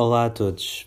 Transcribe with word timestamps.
Olá 0.00 0.26
a 0.26 0.30
todos. 0.30 0.86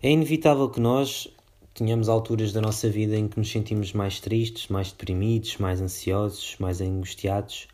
É 0.00 0.08
inevitável 0.08 0.70
que 0.70 0.78
nós 0.78 1.26
tenhamos 1.74 2.08
alturas 2.08 2.52
da 2.52 2.60
nossa 2.60 2.88
vida 2.88 3.16
em 3.16 3.26
que 3.26 3.36
nos 3.36 3.50
sentimos 3.50 3.92
mais 3.92 4.20
tristes, 4.20 4.68
mais 4.68 4.92
deprimidos, 4.92 5.56
mais 5.56 5.80
ansiosos, 5.80 6.54
mais 6.60 6.80
angustiados. 6.80 7.66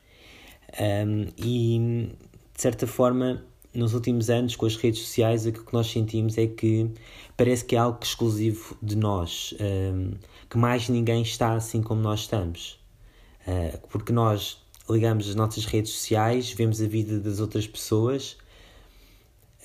Um, 0.80 1.26
e, 1.36 2.08
de 2.54 2.62
certa 2.62 2.86
forma, 2.86 3.44
nos 3.74 3.92
últimos 3.92 4.30
anos, 4.30 4.56
com 4.56 4.64
as 4.64 4.76
redes 4.76 5.00
sociais, 5.00 5.46
aquilo 5.46 5.66
que 5.66 5.74
nós 5.74 5.88
sentimos 5.90 6.38
é 6.38 6.46
que 6.46 6.90
parece 7.36 7.62
que 7.62 7.76
é 7.76 7.78
algo 7.78 7.98
exclusivo 8.02 8.78
de 8.80 8.96
nós, 8.96 9.54
um, 9.60 10.12
que 10.48 10.56
mais 10.56 10.88
ninguém 10.88 11.20
está 11.20 11.52
assim 11.52 11.82
como 11.82 12.00
nós 12.00 12.20
estamos. 12.20 12.80
Uh, 13.46 13.76
porque 13.88 14.10
nós 14.10 14.56
ligamos 14.88 15.28
as 15.28 15.34
nossas 15.34 15.66
redes 15.66 15.92
sociais, 15.92 16.50
vemos 16.50 16.80
a 16.80 16.86
vida 16.86 17.20
das 17.20 17.40
outras 17.40 17.66
pessoas 17.66 18.38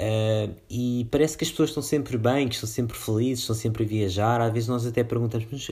Uh, 0.02 0.56
e 0.68 1.08
parece 1.12 1.38
que 1.38 1.44
as 1.44 1.52
pessoas 1.52 1.70
estão 1.70 1.84
sempre 1.84 2.18
bem, 2.18 2.48
que 2.48 2.56
estão 2.56 2.68
sempre 2.68 2.98
felizes, 2.98 3.42
estão 3.42 3.56
sempre 3.56 3.84
a 3.84 3.88
viajar. 3.88 4.42
Às 4.42 4.52
vezes 4.52 4.68
nós 4.68 4.84
até 4.84 5.04
perguntamos: 5.04 5.48
mas 5.52 5.72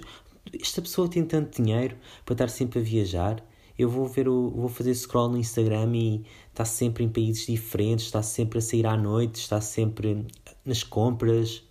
esta 0.62 0.84
pessoa 0.84 1.10
tem 1.10 1.26
tanto 1.26 1.60
dinheiro 1.60 1.98
para 2.24 2.34
estar 2.34 2.48
sempre 2.48 2.80
a 2.80 2.82
viajar? 2.84 3.44
Eu 3.78 3.90
vou 3.90 4.06
ver 4.06 4.28
o, 4.28 4.52
vou 4.52 4.70
fazer 4.70 4.94
scroll 4.94 5.30
no 5.30 5.38
Instagram 5.38 5.96
e 5.96 6.24
está 6.52 6.64
sempre 6.64 7.04
em 7.04 7.10
países 7.10 7.48
diferentes, 7.48 8.06
está 8.06 8.22
sempre 8.22 8.60
a 8.60 8.62
sair 8.62 8.86
à 8.86 8.96
noite, 8.96 9.38
está 9.38 9.60
sempre 9.62 10.28
nas 10.64 10.84
compras, 10.84 11.64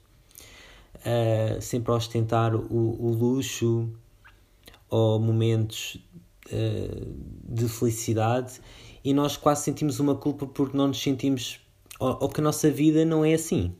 uh, 0.96 1.60
sempre 1.60 1.92
a 1.92 1.94
ostentar 1.94 2.56
o, 2.56 2.96
o 2.98 3.12
luxo 3.12 3.88
ou 4.90 5.20
momentos 5.20 6.02
uh, 6.50 7.54
de 7.54 7.68
felicidade 7.68 8.60
e 9.04 9.14
nós 9.14 9.36
quase 9.36 9.64
sentimos 9.64 10.00
uma 10.00 10.16
culpa 10.16 10.46
porque 10.46 10.76
não 10.76 10.88
nos 10.88 11.00
sentimos 11.00 11.60
ou, 11.98 12.18
ou 12.20 12.28
que 12.28 12.40
a 12.40 12.44
nossa 12.44 12.70
vida 12.70 13.04
não 13.04 13.24
é 13.24 13.34
assim. 13.34 13.74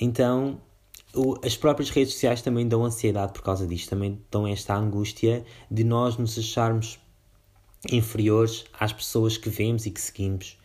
Então, 0.00 0.60
o, 1.14 1.36
as 1.44 1.56
próprias 1.56 1.90
redes 1.90 2.14
sociais 2.14 2.42
também 2.42 2.66
dão 2.66 2.84
ansiedade 2.84 3.32
por 3.32 3.42
causa 3.42 3.66
disto, 3.66 3.90
também 3.90 4.20
dão 4.30 4.46
esta 4.46 4.74
angústia 4.76 5.44
de 5.70 5.84
nós 5.84 6.16
nos 6.16 6.38
acharmos 6.38 6.98
inferiores 7.90 8.64
às 8.78 8.92
pessoas 8.92 9.36
que 9.36 9.48
vemos 9.48 9.86
e 9.86 9.90
que 9.90 10.00
seguimos. 10.00 10.58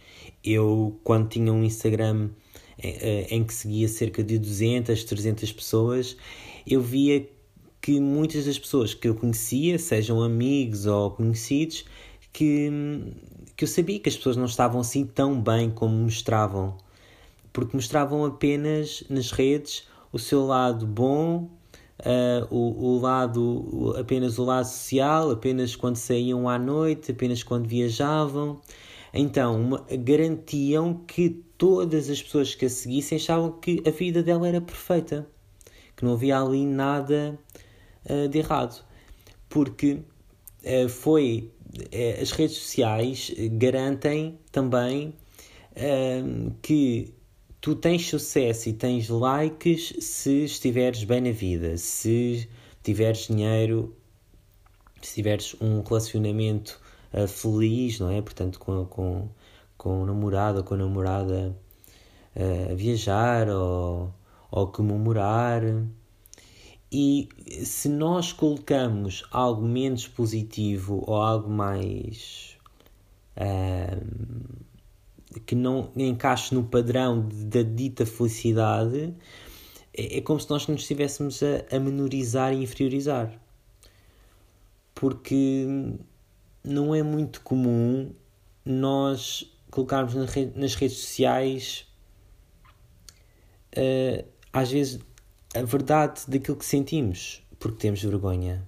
Eu, 0.44 1.00
quando 1.04 1.30
tinha 1.30 1.52
um 1.52 1.64
Instagram 1.64 2.30
em, 2.82 2.90
eh, 2.90 2.98
eh, 3.02 3.28
em 3.36 3.44
que 3.44 3.54
seguia 3.54 3.88
cerca 3.88 4.24
de 4.24 4.38
200, 4.38 5.04
300 5.04 5.52
pessoas, 5.52 6.18
eu 6.66 6.82
via 6.82 7.28
que 7.82 8.00
muitas 8.00 8.46
das 8.46 8.58
pessoas 8.58 8.94
que 8.94 9.08
eu 9.08 9.16
conhecia, 9.16 9.78
sejam 9.78 10.22
amigos 10.22 10.86
ou 10.86 11.12
conhecidos, 11.12 11.86
que 12.34 12.70
que 13.56 13.64
eu 13.64 13.68
sabia 13.68 14.00
que 14.00 14.10
as 14.10 14.18
pessoas 14.18 14.36
não 14.36 14.46
estavam 14.46 14.82
assim 14.82 15.06
tão 15.06 15.40
bem 15.40 15.70
como 15.70 15.96
mostravam, 15.96 16.78
porque 17.54 17.76
mostravam 17.76 18.26
apenas 18.26 19.04
nas 19.10 19.32
redes 19.32 19.88
o 20.12 20.20
seu 20.20 20.46
lado 20.46 20.86
bom, 20.86 21.50
uh, 22.00 22.48
o, 22.50 22.96
o 22.96 23.00
lado 23.00 23.96
apenas 23.98 24.38
o 24.38 24.44
lado 24.44 24.66
social, 24.66 25.32
apenas 25.32 25.76
quando 25.76 25.96
saíam 25.96 26.50
à 26.50 26.60
noite, 26.60 27.12
apenas 27.12 27.44
quando 27.44 27.68
viajavam. 27.68 28.60
Então, 29.14 29.62
uma, 29.62 29.86
garantiam 30.04 30.94
que 31.08 31.30
todas 31.58 32.10
as 32.10 32.22
pessoas 32.22 32.54
que 32.54 32.66
a 32.66 32.70
seguissem 32.70 33.18
achavam 33.18 33.54
que 33.54 33.82
a 33.88 33.90
vida 33.90 34.22
dela 34.22 34.48
era 34.48 34.60
perfeita, 34.60 35.26
que 35.96 36.04
não 36.04 36.14
havia 36.14 36.40
ali 36.40 36.66
nada 36.66 37.40
uh, 38.10 38.28
de 38.28 38.40
errado. 38.40 38.84
Porque 39.48 40.00
uh, 40.64 40.90
foi 40.90 41.50
as 42.22 42.32
redes 42.32 42.58
sociais 42.58 43.32
garantem 43.52 44.40
também 44.52 45.14
um, 45.76 46.52
que 46.62 47.14
tu 47.60 47.76
tens 47.76 48.08
sucesso 48.08 48.70
e 48.70 48.74
tens 48.74 49.10
likes 49.10 49.94
se 50.00 50.46
estiveres 50.46 51.04
bem 51.04 51.22
na 51.22 51.32
vida, 51.32 51.78
se 51.78 52.48
tiveres 52.84 53.28
dinheiro, 53.28 53.96
se 55.02 55.16
tiveres 55.16 55.56
um 55.60 55.82
relacionamento 55.82 56.80
uh, 57.14 57.28
feliz, 57.28 58.00
não 58.00 58.10
é? 58.10 58.22
Portanto, 58.22 58.60
com, 58.60 58.86
com, 58.86 59.30
com 59.78 60.04
o 60.04 60.06
namorado 60.06 60.60
ou 60.60 60.64
com 60.64 60.76
a 60.76 60.78
namorada 60.78 61.58
uh, 62.36 62.72
a 62.72 62.76
viajar 62.76 63.50
ou, 63.50 64.14
ou 64.52 64.68
comemorar. 64.68 65.62
E 66.92 67.28
se 67.66 67.90
nós 67.90 68.32
colocamos 68.32 69.24
algo 69.32 69.62
menos 69.62 70.08
positivo 70.08 71.04
ou 71.06 71.16
algo 71.16 71.50
mais. 71.50 72.56
Que 75.46 75.56
não 75.56 75.92
encaixe 75.98 76.56
no 76.56 76.64
padrão 76.64 77.28
da 77.28 77.62
dita 77.62 78.06
felicidade, 78.06 79.14
é, 79.94 80.18
é, 80.18 80.22
como 80.22 80.40
se 80.40 80.50
nós 80.50 80.68
nos 80.68 80.82
estivéssemos 80.82 81.42
a, 81.44 81.76
a 81.76 81.80
menorizar 81.80 82.54
e 82.54 82.64
inferiorizar. 82.64 83.32
Porque 84.94 85.68
não 86.64 86.96
é 86.96 87.04
muito 87.04 87.42
comum 87.42 88.12
nós 88.66 89.52
colocarmos 89.70 90.16
nas 90.16 90.76
redes 90.76 90.98
sociais, 90.98 91.86
uh, 93.78 94.26
às 94.52 94.72
vezes 94.72 95.00
a 95.56 95.64
verdade 95.64 96.22
daquilo 96.28 96.58
que 96.58 96.66
sentimos, 96.66 97.42
porque 97.60 97.78
temos 97.78 98.04
vergonha. 98.04 98.68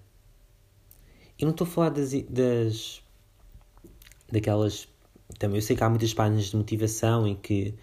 E 1.38 1.44
não 1.44 1.52
estou 1.52 1.68
a 1.68 1.70
falar 1.70 1.90
das, 1.90 2.12
das 2.30 3.04
daquelas 4.32 4.88
também 5.38 5.58
eu 5.58 5.62
sei 5.62 5.76
que 5.76 5.84
há 5.84 5.90
muitas 5.90 6.14
páginas 6.14 6.46
de 6.46 6.56
motivação 6.56 7.28
em 7.28 7.36
que 7.36 7.76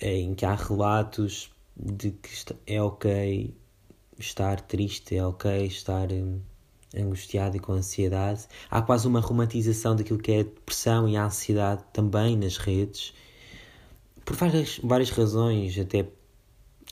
em 0.00 0.34
que 0.34 0.44
há 0.44 0.54
relatos 0.54 1.50
de 1.76 2.10
que 2.10 2.30
é 2.66 2.82
ok 2.82 3.54
estar 4.18 4.60
triste, 4.60 5.16
é 5.16 5.24
ok 5.24 5.66
estar 5.66 6.10
hum, 6.12 6.40
angustiado 6.94 7.56
e 7.56 7.60
com 7.60 7.72
ansiedade. 7.72 8.46
Há 8.70 8.82
quase 8.82 9.06
uma 9.06 9.20
romantização 9.20 9.94
daquilo 9.96 10.18
que 10.18 10.32
é 10.32 10.40
a 10.40 10.42
depressão 10.42 11.08
e 11.08 11.16
a 11.16 11.24
ansiedade 11.24 11.84
também 11.92 12.36
nas 12.36 12.56
redes, 12.56 13.14
por 14.24 14.36
várias, 14.36 14.78
várias 14.82 15.10
razões, 15.10 15.78
até 15.78 16.06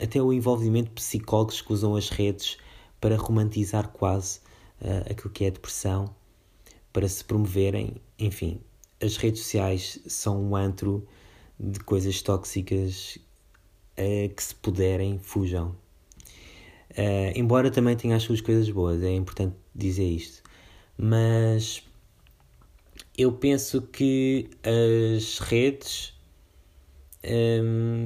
até 0.02 0.20
o 0.20 0.32
envolvimento 0.32 0.88
de 0.88 0.94
psicólogos 0.94 1.60
que 1.60 1.72
usam 1.72 1.94
as 1.94 2.08
redes 2.08 2.56
para 3.00 3.16
romantizar 3.16 3.88
quase 3.88 4.40
uh, 4.80 5.10
aquilo 5.10 5.30
que 5.30 5.44
é 5.44 5.48
a 5.48 5.50
depressão, 5.50 6.14
para 6.92 7.08
se 7.08 7.24
promoverem. 7.24 7.96
Enfim, 8.18 8.60
as 9.00 9.16
redes 9.16 9.42
sociais 9.42 10.00
são 10.06 10.42
um 10.42 10.56
antro 10.56 11.06
de 11.58 11.80
coisas 11.80 12.20
tóxicas 12.22 13.18
uh, 13.98 14.34
que, 14.34 14.42
se 14.42 14.54
puderem, 14.54 15.18
fujam. 15.18 15.76
Uh, 16.90 17.32
embora 17.34 17.70
também 17.70 17.96
tenha 17.96 18.16
as 18.16 18.22
suas 18.22 18.40
coisas 18.40 18.68
boas, 18.70 19.02
é 19.02 19.12
importante 19.12 19.54
dizer 19.74 20.08
isto. 20.08 20.42
Mas 20.96 21.82
eu 23.16 23.32
penso 23.32 23.82
que 23.82 24.50
as 24.62 25.38
redes. 25.38 26.14
Um, 27.22 27.99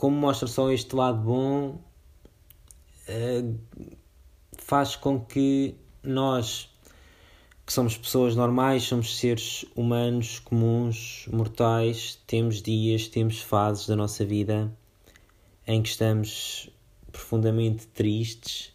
como 0.00 0.16
mostra 0.16 0.48
só 0.48 0.70
este 0.70 0.96
lado 0.96 1.18
bom, 1.18 1.78
uh, 3.06 3.58
faz 4.56 4.96
com 4.96 5.20
que 5.20 5.74
nós, 6.02 6.70
que 7.66 7.72
somos 7.74 7.98
pessoas 7.98 8.34
normais, 8.34 8.84
somos 8.84 9.18
seres 9.18 9.66
humanos, 9.76 10.38
comuns, 10.38 11.28
mortais, 11.30 12.18
temos 12.26 12.62
dias, 12.62 13.08
temos 13.08 13.42
fases 13.42 13.86
da 13.88 13.94
nossa 13.94 14.24
vida 14.24 14.74
em 15.66 15.82
que 15.82 15.90
estamos 15.90 16.70
profundamente 17.12 17.86
tristes 17.88 18.72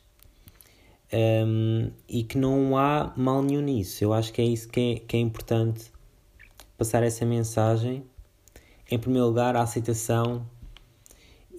um, 1.11 1.89
e 2.07 2.23
que 2.23 2.37
não 2.37 2.77
há 2.77 3.11
mal 3.17 3.41
nenhum 3.41 3.61
nisso. 3.61 4.03
Eu 4.03 4.13
acho 4.13 4.31
que 4.31 4.43
é 4.43 4.45
isso 4.45 4.69
que 4.69 4.79
é, 4.79 4.99
que 4.99 5.17
é 5.17 5.19
importante 5.21 5.91
passar 6.77 7.01
essa 7.01 7.25
mensagem. 7.25 8.05
Em 8.91 8.99
primeiro 8.99 9.25
lugar, 9.25 9.55
a 9.55 9.63
aceitação 9.63 10.45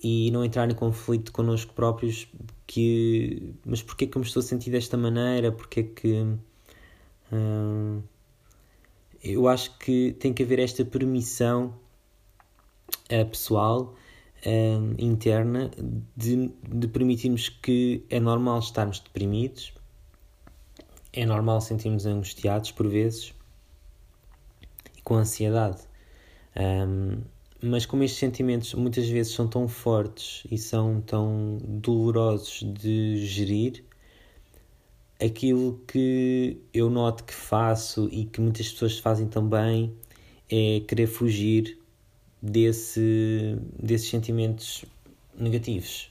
e 0.06 0.30
não 0.30 0.44
entrar 0.44 0.70
em 0.70 0.74
conflito 0.74 1.32
connosco 1.32 1.72
próprios 1.74 2.28
que 2.66 3.54
mas 3.64 3.82
porquê 3.82 4.06
que 4.06 4.16
eu 4.16 4.20
me 4.20 4.26
estou 4.26 4.40
a 4.40 4.44
sentir 4.44 4.70
desta 4.70 4.96
maneira? 4.96 5.50
Porque 5.50 5.82
que 5.82 6.36
hum, 7.32 8.02
eu 9.22 9.48
acho 9.48 9.76
que 9.78 10.12
tem 10.20 10.32
que 10.32 10.42
haver 10.42 10.60
esta 10.60 10.84
permissão 10.84 11.74
uh, 13.10 13.26
pessoal 13.26 13.94
uh, 14.44 14.94
interna 14.98 15.70
de, 16.16 16.52
de 16.68 16.88
permitirmos 16.88 17.48
que 17.48 18.04
é 18.08 18.20
normal 18.20 18.60
estarmos 18.60 19.00
deprimidos 19.00 19.74
é 21.12 21.24
normal 21.24 21.60
sentirmos 21.60 22.04
angustiados 22.04 22.70
por 22.70 22.86
vezes 22.86 23.34
e 24.96 25.00
com 25.00 25.14
ansiedade. 25.16 25.78
Um, 26.54 27.22
mas 27.62 27.86
como 27.86 28.02
estes 28.02 28.18
sentimentos 28.18 28.74
muitas 28.74 29.08
vezes 29.08 29.32
são 29.32 29.48
tão 29.48 29.66
fortes 29.66 30.42
e 30.50 30.58
são 30.58 31.00
tão 31.00 31.58
dolorosos 31.62 32.62
de 32.62 33.24
gerir, 33.26 33.84
aquilo 35.20 35.80
que 35.86 36.60
eu 36.72 36.90
noto 36.90 37.24
que 37.24 37.32
faço 37.32 38.08
e 38.12 38.24
que 38.26 38.40
muitas 38.40 38.70
pessoas 38.70 38.98
fazem 38.98 39.26
também 39.26 39.94
é 40.50 40.80
querer 40.86 41.06
fugir 41.06 41.78
desse, 42.40 43.56
desses 43.82 44.08
sentimentos 44.08 44.84
negativos. 45.36 46.10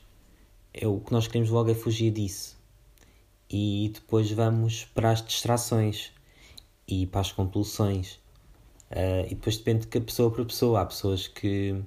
É 0.73 0.87
o 0.87 0.99
que 0.99 1.11
nós 1.11 1.27
queremos 1.27 1.49
logo 1.49 1.69
é 1.69 1.75
fugir 1.75 2.11
disso. 2.11 2.57
E 3.49 3.91
depois 3.93 4.29
vamos 4.31 4.85
para 4.85 5.11
as 5.11 5.25
distrações 5.25 6.11
e 6.87 7.05
para 7.05 7.21
as 7.21 7.31
compulsões. 7.31 8.19
Uh, 8.95 9.25
e 9.25 9.35
depois 9.35 9.57
depende 9.57 9.87
de 9.87 9.99
pessoa 9.99 10.31
para 10.31 10.45
pessoa. 10.45 10.81
Há 10.81 10.85
pessoas 10.85 11.27
que, 11.27 11.83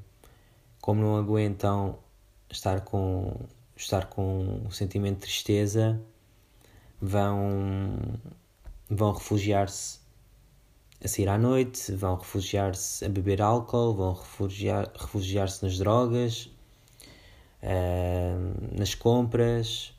como 0.79 1.01
não 1.01 1.17
aguentam 1.17 1.99
estar 2.51 2.83
com, 2.83 3.35
estar 3.75 4.07
com 4.11 4.67
o 4.67 4.71
sentimento 4.71 5.21
de 5.21 5.23
tristeza, 5.23 5.99
vão, 7.01 7.97
vão 8.91 9.13
refugiar-se 9.13 10.01
a 11.03 11.09
sair 11.09 11.29
à 11.29 11.39
noite, 11.39 11.93
vão 11.93 12.17
refugiar-se 12.17 13.03
a 13.05 13.09
beber 13.09 13.41
álcool, 13.41 13.95
vão 13.95 14.13
refugiar, 14.13 14.93
refugiar-se 14.95 15.63
nas 15.65 15.79
drogas, 15.79 16.51
uh, 17.63 18.77
nas 18.79 18.95
compras, 18.95 19.95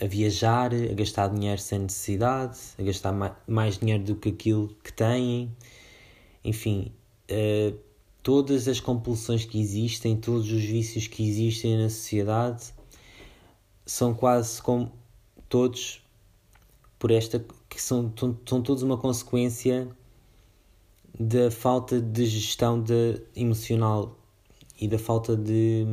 a 0.00 0.06
viajar, 0.06 0.72
a 0.72 0.94
gastar 0.94 1.28
dinheiro 1.28 1.60
sem 1.60 1.80
necessidade, 1.80 2.58
a 2.78 2.82
gastar 2.82 3.40
mais, 3.46 3.78
dinheiro 3.78 4.04
do 4.04 4.14
que 4.14 4.28
aquilo 4.28 4.68
que 4.84 4.92
têm, 4.92 5.50
enfim, 6.44 6.92
uh, 7.30 7.76
todas 8.22 8.68
as 8.68 8.78
compulsões 8.78 9.44
que 9.44 9.60
existem, 9.60 10.16
todos 10.16 10.50
os 10.52 10.62
vícios 10.62 11.08
que 11.08 11.28
existem 11.28 11.76
na 11.76 11.88
sociedade 11.88 12.72
são 13.84 14.14
quase 14.14 14.62
como 14.62 14.92
todos 15.48 16.00
por 16.98 17.10
esta 17.10 17.44
que 17.68 17.80
são, 17.80 18.12
são 18.46 18.62
todos 18.62 18.82
uma 18.82 18.98
consequência 18.98 19.88
da 21.18 21.50
falta 21.50 22.00
de 22.00 22.24
gestão 22.24 22.80
de, 22.80 23.20
emocional 23.34 24.16
e 24.80 24.86
da 24.86 24.98
falta 24.98 25.36
de, 25.36 25.84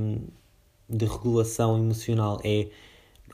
de 0.87 1.05
regulação 1.05 1.77
emocional. 1.77 2.39
É 2.43 2.69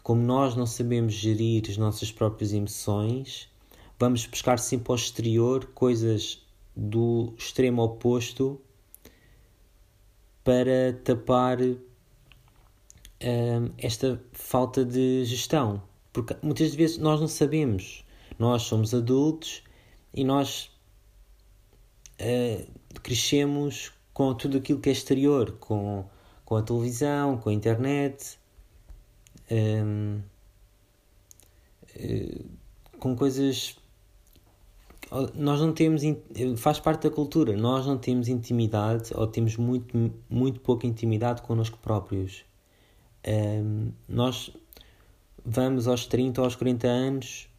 como 0.03 0.21
nós 0.21 0.55
não 0.55 0.65
sabemos 0.65 1.13
gerir 1.13 1.63
as 1.69 1.77
nossas 1.77 2.11
próprias 2.11 2.53
emoções, 2.53 3.49
vamos 3.97 4.25
buscar 4.27 4.59
sempre 4.59 4.91
ao 4.91 4.95
exterior 4.95 5.65
coisas 5.73 6.45
do 6.75 7.33
extremo 7.37 7.81
oposto 7.81 8.59
para 10.43 10.93
tapar 11.03 11.59
um, 11.61 11.77
esta 13.77 14.21
falta 14.33 14.83
de 14.85 15.23
gestão. 15.25 15.81
Porque 16.11 16.35
muitas 16.43 16.75
vezes 16.75 16.97
nós 16.97 17.19
não 17.19 17.27
sabemos 17.27 18.03
nós 18.37 18.63
somos 18.63 18.93
adultos 18.93 19.63
e 20.13 20.23
nós 20.23 20.71
uh, 22.19 22.67
crescemos 23.01 23.91
com 24.13 24.33
tudo 24.33 24.57
aquilo 24.57 24.79
que 24.79 24.89
é 24.89 24.91
exterior, 24.91 25.53
com, 25.59 26.05
com 26.45 26.55
a 26.55 26.61
televisão, 26.61 27.37
com 27.37 27.49
a 27.49 27.53
internet, 27.53 28.39
um, 29.51 30.21
eh, 31.95 32.41
com 32.99 33.15
coisas. 33.15 33.77
Nós 35.35 35.59
não 35.59 35.73
temos. 35.73 36.01
Faz 36.57 36.79
parte 36.79 37.07
da 37.07 37.13
cultura, 37.13 37.55
nós 37.55 37.85
não 37.85 37.97
temos 37.97 38.27
intimidade 38.27 39.11
ou 39.13 39.27
temos 39.27 39.57
muito, 39.57 40.11
muito 40.29 40.59
pouca 40.61 40.87
intimidade 40.87 41.41
connosco 41.43 41.77
próprios. 41.77 42.43
Um, 43.25 43.91
nós 44.07 44.51
vamos 45.45 45.87
aos 45.87 46.05
30 46.05 46.41
ou 46.41 46.45
aos 46.45 46.55
40 46.55 46.87
anos 46.87 47.49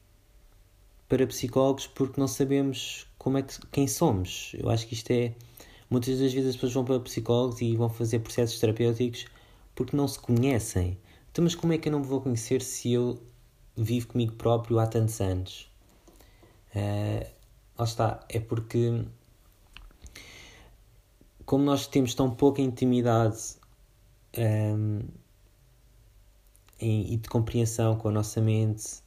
para 1.08 1.26
psicólogos 1.26 1.86
porque 1.86 2.20
não 2.20 2.28
sabemos 2.28 3.06
como 3.19 3.38
é 3.38 3.42
que, 3.42 3.54
quem 3.70 3.86
somos. 3.86 4.52
Eu 4.54 4.69
acho 4.70 4.86
que 4.86 4.94
isto 4.94 5.10
é. 5.10 5.32
Muitas 5.88 6.19
das 6.19 6.32
vezes 6.32 6.50
as 6.50 6.54
pessoas 6.56 6.72
vão 6.72 6.84
para 6.84 6.98
psicólogos 7.00 7.60
e 7.60 7.76
vão 7.76 7.88
fazer 7.88 8.19
processos 8.20 8.58
terapêuticos 8.58 9.26
porque 9.75 9.96
não 9.96 10.08
se 10.08 10.19
conhecem. 10.19 10.98
Então, 11.34 11.42
mas 11.42 11.56
como 11.56 11.72
é 11.72 11.78
que 11.78 11.88
eu 11.88 11.92
não 11.92 11.98
me 11.98 12.06
vou 12.06 12.20
conhecer 12.20 12.62
se 12.62 12.92
eu 12.92 13.20
vivo 13.76 14.06
comigo 14.06 14.34
próprio 14.36 14.78
há 14.78 14.86
tantos 14.86 15.20
anos? 15.20 15.69
Uh, 16.72 17.28
lá 17.76 17.84
está. 17.84 18.25
É 18.28 18.38
porque. 18.38 19.04
Como 21.44 21.64
nós 21.64 21.88
temos 21.88 22.14
tão 22.14 22.31
pouca 22.31 22.62
intimidade 22.62 23.56
um, 24.38 25.00
e 26.81 27.16
de 27.16 27.28
compreensão 27.28 27.96
com 27.96 28.08
a 28.08 28.12
nossa 28.12 28.40
mente 28.40 29.02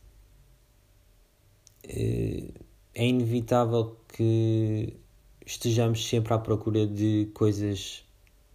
é 1.82 3.08
inevitável 3.08 3.98
que 4.10 4.98
estejamos 5.46 6.06
sempre 6.06 6.34
à 6.34 6.38
procura 6.38 6.86
de 6.86 7.32
coisas 7.34 8.04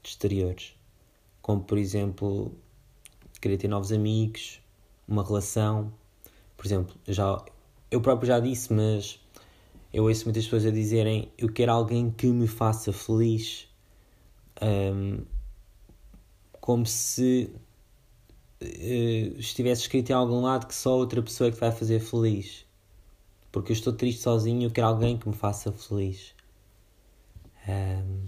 exteriores, 0.04 0.74
como 1.40 1.62
por 1.62 1.78
exemplo 1.78 2.54
querer 3.42 3.58
ter 3.58 3.68
novos 3.68 3.92
amigos, 3.92 4.62
uma 5.06 5.22
relação. 5.22 5.92
Por 6.56 6.64
exemplo, 6.64 6.94
já 7.06 7.44
eu 7.90 8.00
próprio 8.00 8.26
já 8.28 8.40
disse, 8.40 8.72
mas 8.72 9.20
eu 9.92 10.04
ouço 10.04 10.24
muitas 10.24 10.44
pessoas 10.44 10.64
a 10.64 10.70
dizerem 10.70 11.30
eu 11.36 11.52
quero 11.52 11.72
alguém 11.72 12.10
que 12.10 12.26
me 12.26 12.48
faça 12.48 12.92
feliz. 12.92 13.68
Um, 14.62 15.24
como 16.60 16.86
se 16.86 17.50
uh, 18.62 19.38
estivesse 19.38 19.82
escrito 19.82 20.10
em 20.10 20.14
algum 20.14 20.40
lado 20.40 20.66
que 20.66 20.74
só 20.74 20.96
outra 20.96 21.20
pessoa 21.20 21.48
é 21.48 21.50
que 21.50 21.58
vai 21.58 21.72
fazer 21.72 22.00
feliz 22.00 22.64
porque 23.52 23.70
eu 23.70 23.74
estou 23.74 23.92
triste 23.92 24.22
sozinho 24.22 24.64
eu 24.64 24.70
quero 24.70 24.86
alguém 24.88 25.18
que 25.18 25.28
me 25.28 25.34
faça 25.34 25.70
feliz. 25.70 26.34
Um, 27.68 28.24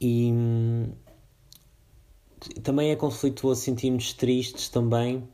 e 0.00 0.30
também 2.62 2.90
é 2.90 2.96
conflituoso 2.96 3.60
sentirmos 3.60 4.12
tristes 4.12 4.68
também 4.68 5.26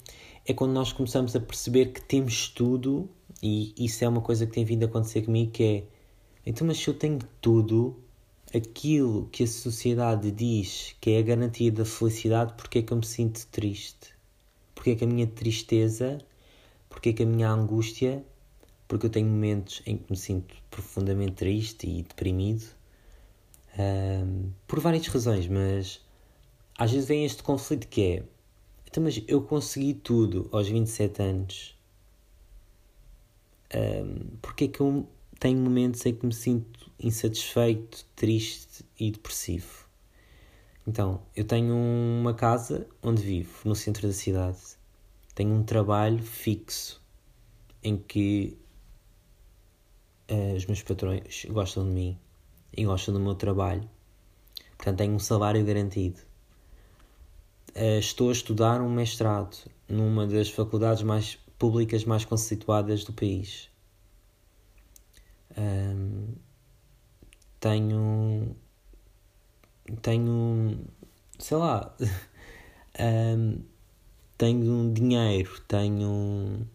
é 0.46 0.54
quando 0.54 0.72
nós 0.72 0.92
começamos 0.92 1.34
a 1.36 1.40
perceber 1.40 1.86
que 1.86 2.00
temos 2.02 2.48
tudo 2.48 3.08
e 3.42 3.74
isso 3.78 4.04
é 4.04 4.08
uma 4.08 4.20
coisa 4.20 4.46
que 4.46 4.52
tem 4.52 4.64
vindo 4.64 4.84
a 4.84 4.86
acontecer 4.86 5.22
comigo 5.22 5.50
que 5.50 5.62
é 5.62 5.84
então 6.46 6.66
mas 6.66 6.78
se 6.78 6.88
eu 6.88 6.94
tenho 6.94 7.18
tudo 7.40 7.96
aquilo 8.54 9.28
que 9.30 9.44
a 9.44 9.46
sociedade 9.46 10.30
diz 10.30 10.96
que 11.00 11.10
é 11.10 11.18
a 11.18 11.22
garantia 11.22 11.70
da 11.70 11.84
felicidade 11.84 12.54
porque 12.56 12.80
é 12.80 12.82
que 12.82 12.92
eu 12.92 12.96
me 12.96 13.06
sinto 13.06 13.46
triste? 13.48 14.14
Porque 14.74 14.90
é 14.90 14.94
que 14.96 15.04
a 15.04 15.06
minha 15.06 15.26
tristeza 15.26 16.18
porque 16.90 17.10
é 17.10 17.12
que 17.14 17.22
a 17.22 17.26
minha 17.26 17.48
angústia, 17.48 18.22
porque 18.86 19.06
eu 19.06 19.10
tenho 19.10 19.28
momentos 19.28 19.80
em 19.86 19.96
que 19.96 20.10
me 20.10 20.16
sinto 20.16 20.54
profundamente 20.70 21.32
triste 21.32 21.86
e 21.88 22.02
deprimido, 22.02 22.66
um, 23.78 24.50
por 24.66 24.80
várias 24.80 25.06
razões, 25.06 25.46
mas 25.46 26.04
às 26.80 26.90
vezes 26.90 27.06
vem 27.06 27.24
este 27.24 27.42
conflito 27.42 27.86
que 27.86 28.02
é 28.02 28.22
então, 28.86 29.04
mas 29.04 29.22
eu 29.28 29.40
consegui 29.40 29.94
tudo 29.94 30.48
aos 30.50 30.68
27 30.68 31.22
anos. 31.22 31.78
Um, 33.72 34.36
porque 34.42 34.64
é 34.64 34.68
que 34.68 34.80
eu 34.80 35.08
tenho 35.38 35.58
momentos 35.60 36.04
em 36.04 36.12
que 36.12 36.26
me 36.26 36.34
sinto 36.34 36.90
insatisfeito, 36.98 38.04
triste 38.16 38.84
e 38.98 39.12
depressivo? 39.12 39.86
Então, 40.84 41.22
eu 41.36 41.44
tenho 41.44 41.72
uma 41.72 42.34
casa 42.34 42.84
onde 43.00 43.22
vivo, 43.22 43.60
no 43.64 43.76
centro 43.76 44.08
da 44.08 44.12
cidade 44.12 44.58
tenho 45.40 45.54
um 45.54 45.62
trabalho 45.62 46.22
fixo 46.22 47.02
em 47.82 47.96
que 47.96 48.58
uh, 50.30 50.54
os 50.54 50.66
meus 50.66 50.82
patrões 50.82 51.46
gostam 51.48 51.84
de 51.84 51.90
mim 51.90 52.18
e 52.76 52.84
gostam 52.84 53.14
do 53.14 53.20
meu 53.20 53.34
trabalho. 53.34 53.88
Portanto, 54.76 54.98
tenho 54.98 55.14
um 55.14 55.18
salário 55.18 55.64
garantido. 55.64 56.20
Uh, 57.76 57.98
estou 57.98 58.28
a 58.30 58.32
estudar 58.32 58.80
um 58.80 58.90
mestrado 58.90 59.56
numa 59.88 60.26
das 60.26 60.50
faculdades 60.50 61.02
mais 61.02 61.38
públicas 61.58 62.04
mais 62.04 62.24
conceituadas 62.24 63.04
do 63.04 63.12
país. 63.12 63.68
Um, 65.56 66.34
tenho 67.60 68.56
tenho 70.02 70.78
sei 71.38 71.56
lá 71.56 71.94
um, 72.98 73.62
tenho 74.38 74.92
dinheiro, 74.92 75.60
tenho. 75.68 76.66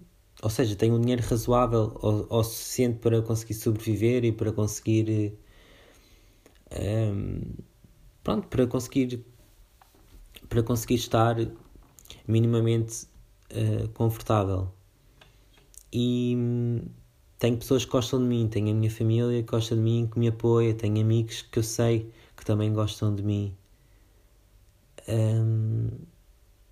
Ou 0.43 0.49
seja, 0.49 0.75
tenho 0.75 0.95
um 0.95 1.01
dinheiro 1.01 1.23
razoável 1.23 1.97
ou, 1.99 2.43
suficiente 2.43 2.99
para 2.99 3.21
conseguir 3.23 3.55
sobreviver 3.55 4.23
e 4.23 4.31
para 4.31 4.51
conseguir. 4.51 5.33
Um, 6.71 7.41
pronto, 8.23 8.47
para 8.47 8.67
conseguir. 8.67 9.25
Para 10.47 10.63
conseguir 10.63 10.95
estar 10.95 11.35
minimamente 12.27 13.07
uh, 13.51 13.87
confortável. 13.89 14.71
E 15.91 16.35
tenho 17.39 17.57
pessoas 17.57 17.85
que 17.85 17.91
gostam 17.91 18.19
de 18.19 18.25
mim, 18.25 18.47
tenho 18.47 18.71
a 18.71 18.73
minha 18.73 18.91
família 18.91 19.41
que 19.41 19.49
gosta 19.49 19.75
de 19.75 19.81
mim, 19.81 20.09
que 20.11 20.19
me 20.19 20.27
apoia, 20.27 20.73
tenho 20.73 20.99
amigos 21.01 21.41
que 21.41 21.59
eu 21.59 21.63
sei 21.63 22.11
que 22.35 22.43
também 22.45 22.73
gostam 22.73 23.13
de 23.15 23.23
mim. 23.23 23.55
Um, 25.07 25.89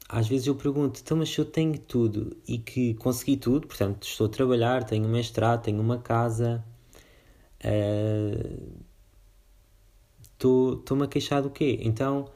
às 0.10 0.28
vezes 0.28 0.48
eu 0.48 0.56
pergunto, 0.56 1.00
então, 1.02 1.18
mas 1.18 1.30
se 1.30 1.40
eu 1.40 1.46
tenho 1.46 1.78
tudo 1.78 2.36
e 2.48 2.58
que 2.58 2.94
consegui 2.96 3.38
tudo, 3.38 3.68
portanto, 3.68 4.04
estou 4.04 4.28
a 4.28 4.30
trabalhar, 4.30 4.84
tenho 4.84 5.06
um 5.06 5.12
mestrado, 5.12 5.64
tenho 5.64 5.80
uma 5.82 5.98
casa, 5.98 6.64
uh, 7.64 8.84
estou-me 10.34 11.04
a 11.04 11.08
queixar 11.08 11.42
do 11.42 11.50
quê? 11.50 11.80
Então, 11.82 12.30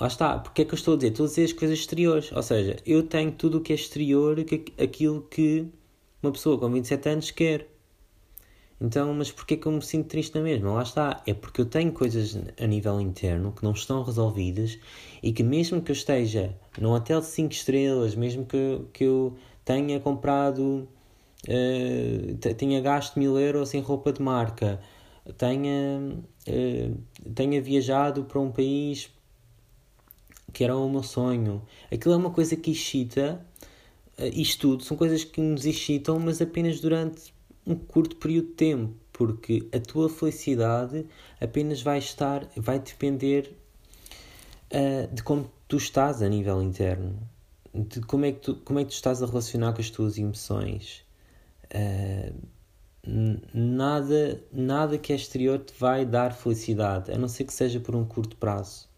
lá 0.00 0.06
está. 0.06 0.38
Porque 0.38 0.62
é 0.62 0.64
que 0.64 0.72
eu 0.72 0.76
estou 0.76 0.94
a 0.94 0.96
dizer? 0.96 1.10
Estou 1.10 1.26
a 1.26 1.28
dizer 1.28 1.44
as 1.44 1.52
coisas 1.52 1.78
exteriores. 1.78 2.32
Ou 2.32 2.42
seja, 2.42 2.76
eu 2.86 3.02
tenho 3.02 3.32
tudo 3.32 3.58
o 3.58 3.60
que 3.60 3.72
é 3.72 3.76
exterior, 3.76 4.42
que, 4.44 4.64
aquilo 4.82 5.22
que 5.22 5.66
uma 6.22 6.32
pessoa 6.32 6.58
com 6.58 6.70
27 6.70 7.08
anos 7.08 7.30
quer. 7.30 7.68
Então, 8.80 9.14
mas 9.14 9.30
porquê 9.30 9.56
que 9.56 9.66
eu 9.66 9.72
me 9.72 9.80
sinto 9.80 10.08
triste 10.08 10.34
na 10.34 10.40
mesma? 10.40 10.72
Lá 10.72 10.82
está. 10.82 11.22
É 11.24 11.32
porque 11.32 11.60
eu 11.60 11.66
tenho 11.66 11.92
coisas 11.92 12.36
a 12.60 12.66
nível 12.66 13.00
interno 13.00 13.52
que 13.52 13.62
não 13.62 13.72
estão 13.72 14.02
resolvidas 14.02 14.78
e 15.22 15.32
que 15.32 15.42
mesmo 15.42 15.80
que 15.80 15.92
eu 15.92 15.94
esteja 15.94 16.56
num 16.80 16.90
hotel 16.90 17.20
de 17.20 17.26
5 17.26 17.52
estrelas, 17.52 18.16
mesmo 18.16 18.44
que, 18.44 18.80
que 18.92 19.04
eu 19.04 19.36
tenha 19.64 20.00
comprado, 20.00 20.88
uh, 21.48 22.54
tenha 22.56 22.80
gasto 22.80 23.18
mil 23.18 23.38
euros 23.38 23.72
em 23.72 23.80
roupa 23.80 24.12
de 24.12 24.20
marca, 24.20 24.80
tenha, 25.38 26.18
uh, 26.48 27.30
tenha 27.34 27.62
viajado 27.62 28.24
para 28.24 28.40
um 28.40 28.50
país 28.50 29.10
que 30.52 30.64
era 30.64 30.76
o 30.76 30.88
meu 30.88 31.02
sonho. 31.02 31.62
Aquilo 31.90 32.14
é 32.14 32.16
uma 32.16 32.30
coisa 32.30 32.56
que 32.56 32.70
excita, 32.70 33.44
uh, 34.18 34.24
isto 34.32 34.68
tudo 34.68 34.84
são 34.84 34.96
coisas 34.96 35.24
que 35.24 35.40
nos 35.40 35.66
excitam, 35.66 36.18
mas 36.18 36.40
apenas 36.40 36.80
durante 36.80 37.32
um 37.66 37.74
curto 37.74 38.16
período 38.16 38.48
de 38.48 38.54
tempo, 38.54 38.94
porque 39.12 39.68
a 39.72 39.78
tua 39.78 40.08
felicidade 40.08 41.06
apenas 41.40 41.80
vai 41.82 41.98
estar, 41.98 42.46
vai 42.56 42.78
depender 42.78 43.56
uh, 44.72 45.14
de 45.14 45.22
como 45.22 45.50
tu 45.68 45.76
estás 45.76 46.22
a 46.22 46.28
nível 46.28 46.62
interno, 46.62 47.18
de 47.74 48.00
como 48.02 48.24
é 48.24 48.32
que 48.32 48.40
tu, 48.40 48.56
como 48.56 48.78
é 48.78 48.84
que 48.84 48.90
tu 48.90 48.94
estás 48.94 49.22
a 49.22 49.26
relacionar 49.26 49.72
com 49.72 49.80
as 49.80 49.90
tuas 49.90 50.18
emoções. 50.18 51.04
Uh, 51.74 52.34
nada, 53.52 54.42
nada 54.52 54.98
que 54.98 55.12
é 55.12 55.16
exterior 55.16 55.58
te 55.58 55.72
vai 55.78 56.04
dar 56.04 56.32
felicidade, 56.32 57.10
a 57.10 57.18
não 57.18 57.28
ser 57.28 57.44
que 57.44 57.52
seja 57.52 57.80
por 57.80 57.96
um 57.96 58.04
curto 58.04 58.36
prazo. 58.36 58.88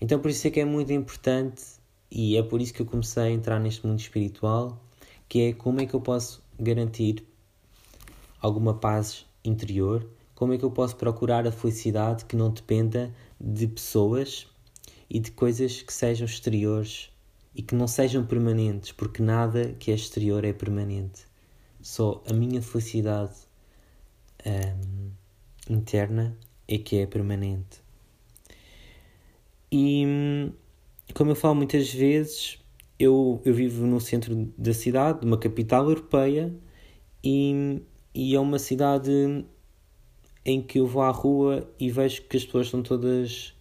Então 0.00 0.18
por 0.18 0.30
isso 0.30 0.46
é 0.46 0.50
que 0.50 0.60
é 0.60 0.64
muito 0.64 0.92
importante 0.92 1.62
e 2.10 2.36
é 2.36 2.42
por 2.42 2.60
isso 2.60 2.72
que 2.72 2.82
eu 2.82 2.86
comecei 2.86 3.22
a 3.22 3.30
entrar 3.30 3.60
neste 3.60 3.86
mundo 3.86 3.98
espiritual, 3.98 4.82
que 5.28 5.42
é 5.42 5.52
como 5.52 5.80
é 5.80 5.86
que 5.86 5.94
eu 5.94 6.00
posso 6.00 6.42
garantir 6.58 7.24
alguma 8.40 8.74
paz 8.74 9.26
interior? 9.44 10.08
Como 10.34 10.52
é 10.54 10.58
que 10.58 10.64
eu 10.64 10.70
posso 10.70 10.96
procurar 10.96 11.46
a 11.46 11.52
felicidade 11.52 12.24
que 12.24 12.34
não 12.34 12.50
dependa 12.50 13.14
de 13.38 13.66
pessoas 13.66 14.48
e 15.08 15.18
de 15.18 15.30
coisas 15.30 15.82
que 15.82 15.92
sejam 15.92 16.24
exteriores 16.24 17.10
e 17.54 17.62
que 17.62 17.74
não 17.74 17.86
sejam 17.86 18.24
permanentes, 18.24 18.92
porque 18.92 19.22
nada 19.22 19.74
que 19.78 19.90
é 19.90 19.94
exterior 19.94 20.44
é 20.44 20.52
permanente. 20.52 21.26
Só 21.82 22.22
a 22.28 22.32
minha 22.32 22.62
felicidade 22.62 23.34
um, 24.46 25.10
interna 25.68 26.36
é 26.68 26.78
que 26.78 26.98
é 26.98 27.06
permanente. 27.06 27.82
E 29.72 30.52
como 31.14 31.30
eu 31.30 31.36
falo 31.36 31.54
muitas 31.54 31.92
vezes, 31.92 32.58
eu, 32.98 33.40
eu 33.44 33.54
vivo 33.54 33.86
no 33.86 34.00
centro 34.00 34.52
da 34.56 34.74
cidade, 34.74 35.20
de 35.20 35.26
uma 35.26 35.38
capital 35.38 35.88
europeia, 35.88 36.54
e, 37.22 37.82
e 38.14 38.34
é 38.34 38.40
uma 38.40 38.58
cidade 38.58 39.44
em 40.44 40.62
que 40.62 40.78
eu 40.78 40.86
vou 40.86 41.02
à 41.02 41.10
rua 41.10 41.68
e 41.78 41.90
vejo 41.90 42.22
que 42.22 42.36
as 42.36 42.44
pessoas 42.44 42.66
estão 42.66 42.82
todas 42.82 43.54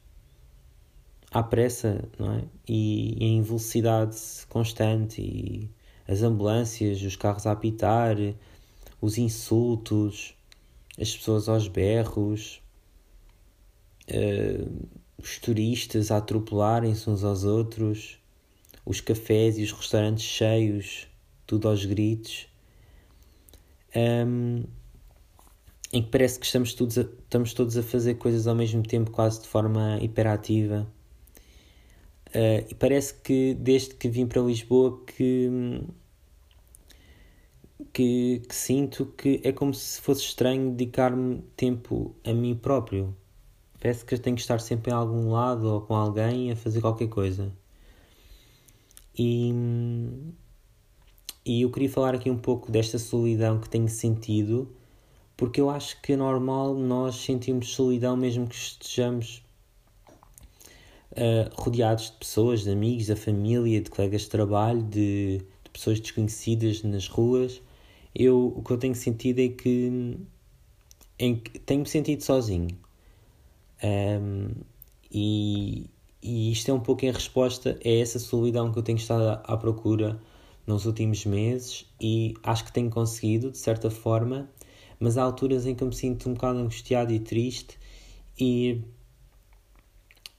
à 1.32 1.44
pressa, 1.44 2.04
não 2.18 2.34
é? 2.34 2.44
E, 2.68 3.24
e 3.24 3.26
em 3.26 3.42
velocidade 3.42 4.18
constante, 4.48 5.22
e 5.22 5.70
as 6.08 6.24
ambulâncias, 6.24 7.02
os 7.02 7.16
carros 7.16 7.46
a 7.46 7.52
apitar, 7.52 8.16
os 9.02 9.18
insultos, 9.18 10.36
as 11.00 11.16
pessoas 11.16 11.48
aos 11.48 11.68
berros, 11.68 12.62
uh, 14.10 14.99
os 15.22 15.38
turistas 15.38 16.12
a 16.12 16.18
atropelarem-se 16.18 17.10
uns 17.10 17.24
aos 17.24 17.44
outros 17.44 18.20
os 18.86 19.00
cafés 19.00 19.60
e 19.60 19.64
os 19.64 19.72
restaurantes 19.72 20.26
cheios, 20.26 21.08
tudo 21.46 21.68
aos 21.68 21.86
gritos, 21.86 22.48
um, 23.96 24.64
em 25.94 26.02
que 26.02 26.10
parece 26.10 26.40
que 26.40 26.46
estamos 26.48 26.74
todos, 26.74 26.98
a, 26.98 27.02
estamos 27.02 27.54
todos 27.54 27.78
a 27.78 27.84
fazer 27.84 28.16
coisas 28.16 28.48
ao 28.48 28.56
mesmo 28.56 28.82
tempo, 28.82 29.12
quase 29.12 29.42
de 29.42 29.48
forma 29.48 30.00
hiperativa. 30.02 30.88
Uh, 32.30 32.66
e 32.70 32.76
parece 32.76 33.14
que 33.14 33.56
desde 33.56 33.96
que 33.96 34.10
vim 34.10 34.26
para 34.28 34.42
Lisboa 34.42 35.04
que, 35.06 35.84
que, 37.94 38.42
que 38.48 38.56
sinto 38.56 39.06
que 39.18 39.40
é 39.44 39.52
como 39.52 39.74
se 39.74 40.02
fosse 40.02 40.22
estranho 40.22 40.72
dedicar-me 40.72 41.44
tempo 41.56 42.16
a 42.24 42.34
mim 42.34 42.56
próprio. 42.56 43.16
Parece 43.80 44.04
que 44.04 44.14
eu 44.14 44.20
tenho 44.20 44.36
que 44.36 44.42
estar 44.42 44.60
sempre 44.60 44.92
em 44.92 44.94
algum 44.94 45.32
lado 45.32 45.66
ou 45.66 45.82
com 45.82 45.96
alguém 45.96 46.52
a 46.52 46.56
fazer 46.56 46.82
qualquer 46.82 47.08
coisa. 47.08 47.52
E, 49.18 49.54
e 51.46 51.62
eu 51.62 51.72
queria 51.72 51.90
falar 51.90 52.16
aqui 52.16 52.30
um 52.30 52.38
pouco 52.38 52.72
desta 52.72 52.98
solidão 52.98 53.60
que 53.60 53.70
tenho 53.70 53.88
sentido, 53.88 54.74
porque 55.36 55.62
eu 55.62 55.70
acho 55.70 56.02
que 56.02 56.14
é 56.14 56.18
normal 56.18 56.74
nós 56.76 57.16
sentirmos 57.16 57.74
solidão 57.74 58.18
mesmo 58.18 58.48
que 58.48 58.56
estejamos 58.56 59.44
uh, 61.12 61.50
rodeados 61.54 62.12
de 62.12 62.18
pessoas, 62.18 62.64
de 62.64 62.72
amigos, 62.72 63.08
da 63.08 63.16
família, 63.16 63.82
de 63.82 63.90
colegas 63.90 64.22
de 64.22 64.30
trabalho, 64.30 64.84
de, 64.84 65.40
de 65.64 65.70
pessoas 65.72 66.00
desconhecidas 66.00 66.84
nas 66.84 67.08
ruas. 67.08 67.62
Eu, 68.14 68.54
o 68.56 68.64
que 68.64 68.72
eu 68.72 68.78
tenho 68.78 68.96
sentido 68.96 69.40
é 69.40 69.50
que, 69.50 70.18
em, 71.18 71.36
tenho-me 71.66 71.88
sentido 71.88 72.22
sozinho. 72.24 72.70
Um, 73.84 74.50
e, 75.12 75.90
e 76.22 76.52
isto 76.52 76.70
é 76.70 76.74
um 76.74 76.80
pouco 76.80 77.06
em 77.06 77.12
resposta 77.12 77.80
a 77.84 77.90
essa 77.90 78.20
solidão 78.20 78.72
que 78.72 78.80
eu 78.80 78.84
tenho 78.84 78.98
estado 78.98 79.42
à 79.44 79.58
procura 79.58 80.20
nos 80.68 80.86
últimos 80.86 81.26
meses 81.26 81.86
e 82.00 82.36
acho 82.44 82.66
que 82.66 82.72
tenho 82.72 82.90
conseguido, 82.90 83.52
de 83.52 83.58
certa 83.58 83.90
forma, 83.90 84.50
mas 85.00 85.18
há 85.18 85.24
alturas 85.24 85.66
em 85.66 85.74
que 85.74 85.84
eu 85.84 85.88
me 85.88 85.96
sinto 85.96 86.30
um 86.30 86.34
bocado 86.34 86.60
angustiado 86.60 87.12
e 87.12 87.20
triste 87.20 87.80
e, 88.40 88.82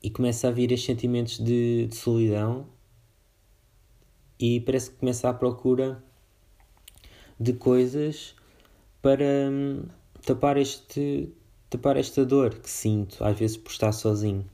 e 0.02 0.10
começa 0.10 0.48
a 0.48 0.50
vir 0.50 0.70
estes 0.70 0.86
sentimentos 0.86 1.38
de, 1.38 1.86
de 1.86 1.96
solidão 1.96 2.66
e 4.38 4.60
parece 4.60 4.90
que 4.90 4.96
começa 4.96 5.28
à 5.28 5.34
procura 5.34 6.02
de 7.38 7.54
coisas 7.54 8.34
para 9.02 9.24
hum, 9.50 9.82
tapar 10.24 10.56
este 10.58 11.32
tapar 11.70 11.96
esta 11.96 12.24
dor 12.24 12.54
que 12.56 12.68
sinto 12.68 13.22
às 13.24 13.38
vezes 13.38 13.56
por 13.56 13.70
estar 13.70 13.92
sozinho. 13.92 14.44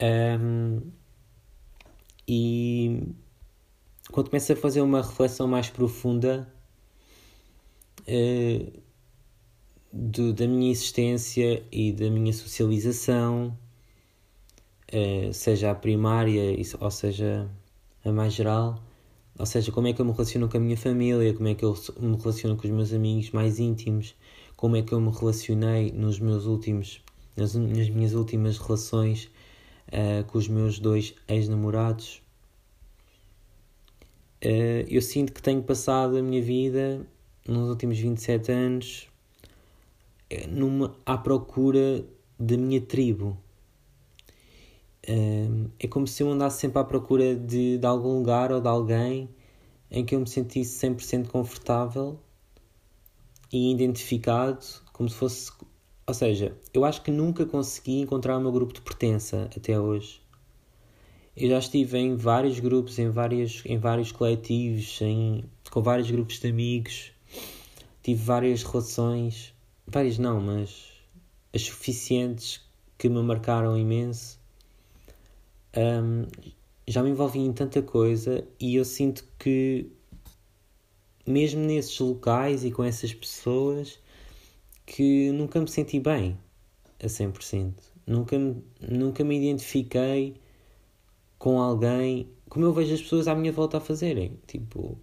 Um, 0.00 0.80
e 2.28 3.02
quando 4.10 4.30
começo 4.30 4.52
a 4.52 4.56
fazer 4.56 4.80
uma 4.82 5.00
reflexão 5.00 5.48
mais 5.48 5.70
profunda 5.70 6.48
uh, 8.00 8.80
do, 9.92 10.32
da 10.32 10.46
minha 10.46 10.70
existência 10.70 11.62
e 11.72 11.92
da 11.92 12.10
minha 12.10 12.32
socialização, 12.32 13.56
uh, 14.92 15.32
seja 15.32 15.70
a 15.70 15.74
primária 15.74 16.42
ou 16.80 16.90
seja 16.90 17.48
a 18.04 18.12
mais 18.12 18.34
geral, 18.34 18.82
ou 19.38 19.46
seja, 19.46 19.72
como 19.72 19.88
é 19.88 19.92
que 19.92 20.00
eu 20.00 20.04
me 20.04 20.12
relaciono 20.12 20.48
com 20.48 20.56
a 20.56 20.60
minha 20.60 20.76
família, 20.76 21.32
como 21.32 21.48
é 21.48 21.54
que 21.54 21.64
eu 21.64 21.74
me 22.00 22.16
relaciono 22.16 22.56
com 22.56 22.66
os 22.66 22.70
meus 22.72 22.92
amigos 22.92 23.30
mais 23.30 23.58
íntimos, 23.58 24.14
como 24.62 24.76
é 24.76 24.82
que 24.82 24.92
eu 24.92 25.00
me 25.00 25.10
relacionei 25.10 25.90
nos 25.90 26.20
meus 26.20 26.46
últimos, 26.46 27.02
nas, 27.36 27.52
nas 27.56 27.90
minhas 27.90 28.14
últimas 28.14 28.58
relações 28.58 29.28
uh, 29.88 30.24
com 30.28 30.38
os 30.38 30.46
meus 30.46 30.78
dois 30.78 31.16
ex-namorados. 31.26 32.22
Uh, 34.40 34.86
eu 34.86 35.02
sinto 35.02 35.32
que 35.32 35.42
tenho 35.42 35.60
passado 35.64 36.16
a 36.16 36.22
minha 36.22 36.40
vida 36.40 37.04
nos 37.44 37.70
últimos 37.70 37.98
27 37.98 38.52
anos 38.52 39.08
eh, 40.30 40.46
numa, 40.46 40.94
à 41.04 41.18
procura 41.18 42.04
da 42.38 42.56
minha 42.56 42.80
tribo. 42.80 43.36
Uh, 45.08 45.72
é 45.76 45.88
como 45.88 46.06
se 46.06 46.22
eu 46.22 46.30
andasse 46.30 46.60
sempre 46.60 46.78
à 46.78 46.84
procura 46.84 47.34
de, 47.34 47.78
de 47.78 47.86
algum 47.86 48.18
lugar 48.18 48.52
ou 48.52 48.60
de 48.60 48.68
alguém 48.68 49.28
em 49.90 50.04
que 50.04 50.14
eu 50.14 50.20
me 50.20 50.28
sentisse 50.28 50.86
100% 50.86 51.26
confortável 51.26 52.16
e 53.52 53.70
identificado, 53.70 54.64
como 54.92 55.08
se 55.08 55.14
fosse 55.14 55.52
ou 56.06 56.14
seja, 56.14 56.56
eu 56.74 56.84
acho 56.84 57.00
que 57.02 57.10
nunca 57.10 57.46
consegui 57.46 58.00
encontrar 58.00 58.36
o 58.36 58.40
meu 58.40 58.50
grupo 58.50 58.72
de 58.74 58.80
pertença 58.80 59.48
até 59.56 59.78
hoje. 59.78 60.20
Eu 61.36 61.48
já 61.48 61.58
estive 61.58 61.96
em 61.96 62.16
vários 62.16 62.58
grupos, 62.58 62.98
em, 62.98 63.08
várias, 63.08 63.62
em 63.64 63.78
vários 63.78 64.10
coletivos, 64.12 65.00
em, 65.00 65.44
com 65.70 65.80
vários 65.80 66.10
grupos 66.10 66.38
de 66.40 66.48
amigos, 66.48 67.12
tive 68.02 68.22
várias 68.22 68.62
relações, 68.62 69.54
várias 69.86 70.18
não, 70.18 70.40
mas 70.40 70.88
as 71.54 71.62
suficientes 71.62 72.60
que 72.98 73.08
me 73.08 73.22
marcaram 73.22 73.78
imenso. 73.78 74.38
Um, 75.74 76.26
já 76.86 77.02
me 77.02 77.10
envolvi 77.10 77.38
em 77.38 77.52
tanta 77.52 77.80
coisa 77.80 78.44
e 78.60 78.74
eu 78.74 78.84
sinto 78.84 79.24
que, 79.38 79.90
mesmo 81.26 81.60
nesses 81.60 81.98
locais 81.98 82.64
e 82.64 82.70
com 82.70 82.84
essas 82.84 83.12
pessoas, 83.12 83.98
que 84.84 85.30
nunca 85.32 85.60
me 85.60 85.68
senti 85.68 86.00
bem 86.00 86.38
a 87.02 87.06
100%. 87.06 87.74
Nunca 88.06 88.38
me, 88.38 88.62
nunca 88.80 89.24
me 89.24 89.36
identifiquei 89.36 90.34
com 91.38 91.60
alguém 91.60 92.28
como 92.52 92.66
eu 92.66 92.72
vejo 92.74 92.92
as 92.92 93.00
pessoas 93.00 93.28
à 93.28 93.34
minha 93.34 93.50
volta 93.50 93.78
a 93.78 93.80
fazerem. 93.80 94.38
Tipo, 94.46 94.98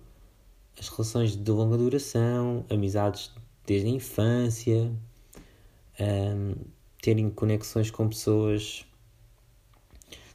as 0.79 0.87
relações 0.87 1.35
de 1.35 1.51
longa 1.51 1.75
duração, 1.77 2.63
amizades 2.69 3.31
desde 3.65 3.87
a 3.87 3.89
infância, 3.89 4.91
um, 5.99 6.53
terem 7.01 7.27
conexões 7.31 7.89
com 7.89 8.07
pessoas 8.07 8.85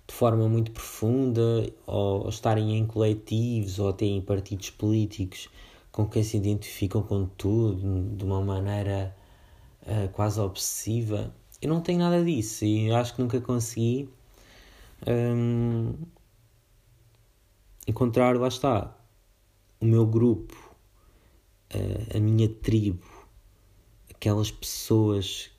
de 0.09 0.13
forma 0.13 0.49
muito 0.49 0.73
profunda, 0.73 1.73
ou, 1.87 2.29
estarem 2.29 2.77
em 2.77 2.85
coletivos, 2.85 3.79
ou 3.79 3.91
até 3.91 4.07
em 4.07 4.21
partidos 4.21 4.71
políticos 4.71 5.49
com 5.95 6.09
quem 6.09 6.25
se 6.25 6.37
identificam 6.37 7.05
com 7.05 7.25
tudo 7.25 8.17
de 8.17 8.25
uma 8.25 8.43
maneira 8.43 9.17
uh, 9.83 10.09
quase 10.09 10.41
obsessiva. 10.41 11.33
Eu 11.63 11.69
não 11.69 11.81
tenho 11.81 12.01
nada 12.01 12.23
disso 12.25 12.65
e 12.65 12.91
acho 12.91 13.15
que 13.15 13.23
nunca 13.23 13.41
consegui 13.41 14.09
um, 15.07 15.95
encontrar, 17.87 18.37
lá 18.37 18.49
está, 18.49 18.93
o 19.81 19.85
meu 19.85 20.05
grupo, 20.05 20.57
uh, 21.73 22.17
a 22.17 22.19
minha 22.19 22.49
tribo, 22.49 23.07
aquelas 24.11 24.51
pessoas 24.51 25.53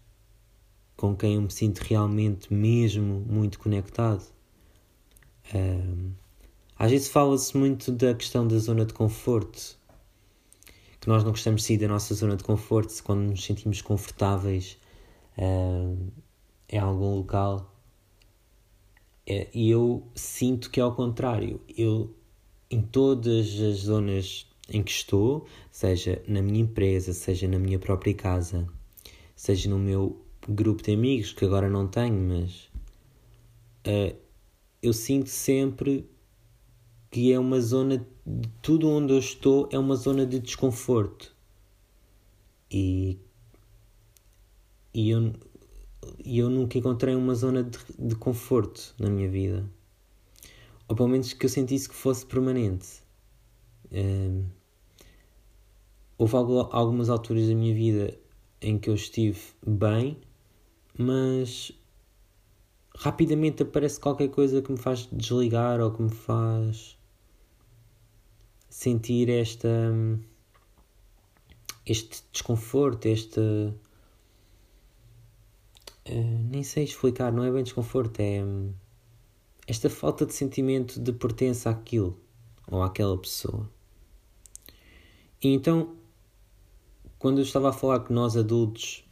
com 0.97 1.15
quem 1.15 1.35
eu 1.35 1.43
me 1.43 1.51
sinto 1.51 1.79
realmente 1.79 2.53
mesmo 2.53 3.21
muito 3.21 3.57
conectado. 3.57 4.25
Um, 5.53 6.11
às 6.77 6.91
vezes 6.91 7.07
fala-se 7.07 7.55
muito 7.55 7.89
da 7.89 8.13
questão 8.13 8.45
da 8.45 8.57
zona 8.57 8.85
de 8.85 8.93
conforto, 8.93 9.79
que 11.05 11.09
nós 11.09 11.23
não 11.23 11.29
gostamos 11.29 11.61
de 11.61 11.67
sair 11.67 11.77
da 11.77 11.87
nossa 11.87 12.15
zona 12.15 12.35
de 12.35 12.43
conforto 12.43 12.91
quando 13.03 13.29
nos 13.29 13.45
sentimos 13.45 13.79
confortáveis 13.79 14.75
um, 15.37 16.07
em 16.67 16.79
algum 16.79 17.17
local. 17.17 17.71
É, 19.23 19.47
e 19.53 19.69
eu 19.69 20.01
sinto 20.15 20.71
que 20.71 20.79
é 20.79 20.83
ao 20.83 20.95
contrário. 20.95 21.61
Eu, 21.77 22.11
em 22.71 22.81
todas 22.81 23.45
as 23.61 23.81
zonas 23.81 24.47
em 24.67 24.81
que 24.81 24.89
estou, 24.89 25.45
seja 25.69 26.23
na 26.27 26.41
minha 26.41 26.61
empresa, 26.61 27.13
seja 27.13 27.47
na 27.47 27.59
minha 27.59 27.77
própria 27.77 28.15
casa, 28.15 28.67
seja 29.35 29.69
no 29.69 29.77
meu 29.77 30.19
grupo 30.49 30.81
de 30.81 30.91
amigos, 30.93 31.33
que 31.33 31.45
agora 31.45 31.69
não 31.69 31.87
tenho, 31.87 32.19
mas 32.19 32.67
uh, 33.85 34.17
eu 34.81 34.91
sinto 34.91 35.29
sempre 35.29 36.09
que 37.15 37.31
é 37.31 37.39
uma 37.39 37.61
zona 37.61 38.05
de 38.25 38.49
tudo 38.61 38.89
onde 38.89 39.13
eu 39.13 39.19
estou 39.19 39.69
é 39.71 39.79
uma 39.79 39.95
zona 39.95 40.25
de 40.25 40.37
desconforto. 40.37 41.33
E, 42.69 43.17
e 44.93 45.11
eu, 45.11 45.31
eu 46.25 46.49
nunca 46.49 46.77
encontrei 46.77 47.15
uma 47.15 47.33
zona 47.33 47.63
de, 47.63 47.79
de 47.97 48.15
conforto 48.17 48.93
na 48.99 49.09
minha 49.09 49.29
vida. 49.29 49.65
Ou 50.89 50.95
pelo 50.97 51.07
menos 51.07 51.31
que 51.31 51.45
eu 51.45 51.49
sentisse 51.49 51.87
que 51.87 51.95
fosse 51.95 52.25
permanente. 52.25 53.01
Um, 53.93 54.43
houve 56.17 56.35
algumas 56.35 57.09
alturas 57.09 57.47
da 57.47 57.55
minha 57.55 57.73
vida 57.73 58.13
em 58.61 58.77
que 58.77 58.89
eu 58.89 58.95
estive 58.95 59.39
bem 59.65 60.17
mas 60.97 61.71
rapidamente 62.93 63.63
aparece 63.63 64.01
qualquer 64.01 64.27
coisa 64.27 64.61
que 64.61 64.69
me 64.69 64.77
faz 64.77 65.07
desligar 65.13 65.79
ou 65.79 65.91
que 65.91 66.01
me 66.01 66.09
faz 66.09 66.94
sentir 68.75 69.29
esta 69.29 69.69
este 71.85 72.23
desconforto, 72.29 73.05
este 73.05 73.39
uh, 73.39 73.73
nem 76.49 76.61
sei 76.61 76.83
explicar, 76.83 77.31
não 77.31 77.45
é 77.45 77.51
bem 77.51 77.63
desconforto, 77.63 78.19
é 78.19 78.43
esta 79.65 79.89
falta 79.89 80.25
de 80.25 80.33
sentimento 80.33 80.99
de 80.99 81.13
pertença 81.13 81.69
àquilo 81.69 82.19
ou 82.69 82.83
àquela 82.83 83.17
pessoa. 83.17 83.69
E 85.41 85.53
então, 85.53 85.95
quando 87.17 87.37
eu 87.37 87.43
estava 87.43 87.69
a 87.69 87.73
falar 87.73 88.01
que 88.01 88.11
nós 88.11 88.35
adultos 88.35 89.05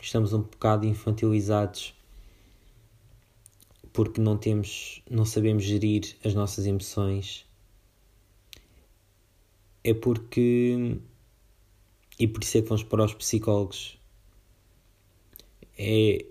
estamos 0.00 0.32
um 0.32 0.40
bocado 0.40 0.86
infantilizados 0.86 1.94
porque 3.92 4.22
não 4.22 4.38
temos, 4.38 5.02
não 5.10 5.26
sabemos 5.26 5.64
gerir 5.64 6.16
as 6.24 6.32
nossas 6.34 6.64
emoções. 6.64 7.51
É 9.84 9.92
porque 9.94 11.00
e 12.18 12.28
por 12.28 12.42
isso 12.42 12.58
é 12.58 12.62
que 12.62 12.68
vamos 12.68 12.84
para 12.84 13.04
os 13.04 13.14
psicólogos. 13.14 13.98
É 15.76 16.24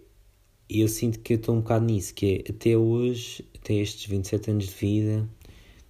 eu 0.73 0.87
sinto 0.87 1.19
que 1.19 1.33
eu 1.33 1.37
estou 1.37 1.55
um 1.55 1.59
bocado 1.59 1.83
nisso, 1.83 2.13
que 2.13 2.45
é 2.47 2.51
até 2.51 2.77
hoje, 2.77 3.45
até 3.53 3.73
estes 3.73 4.05
27 4.05 4.51
anos 4.51 4.67
de 4.67 4.71
vida, 4.73 5.29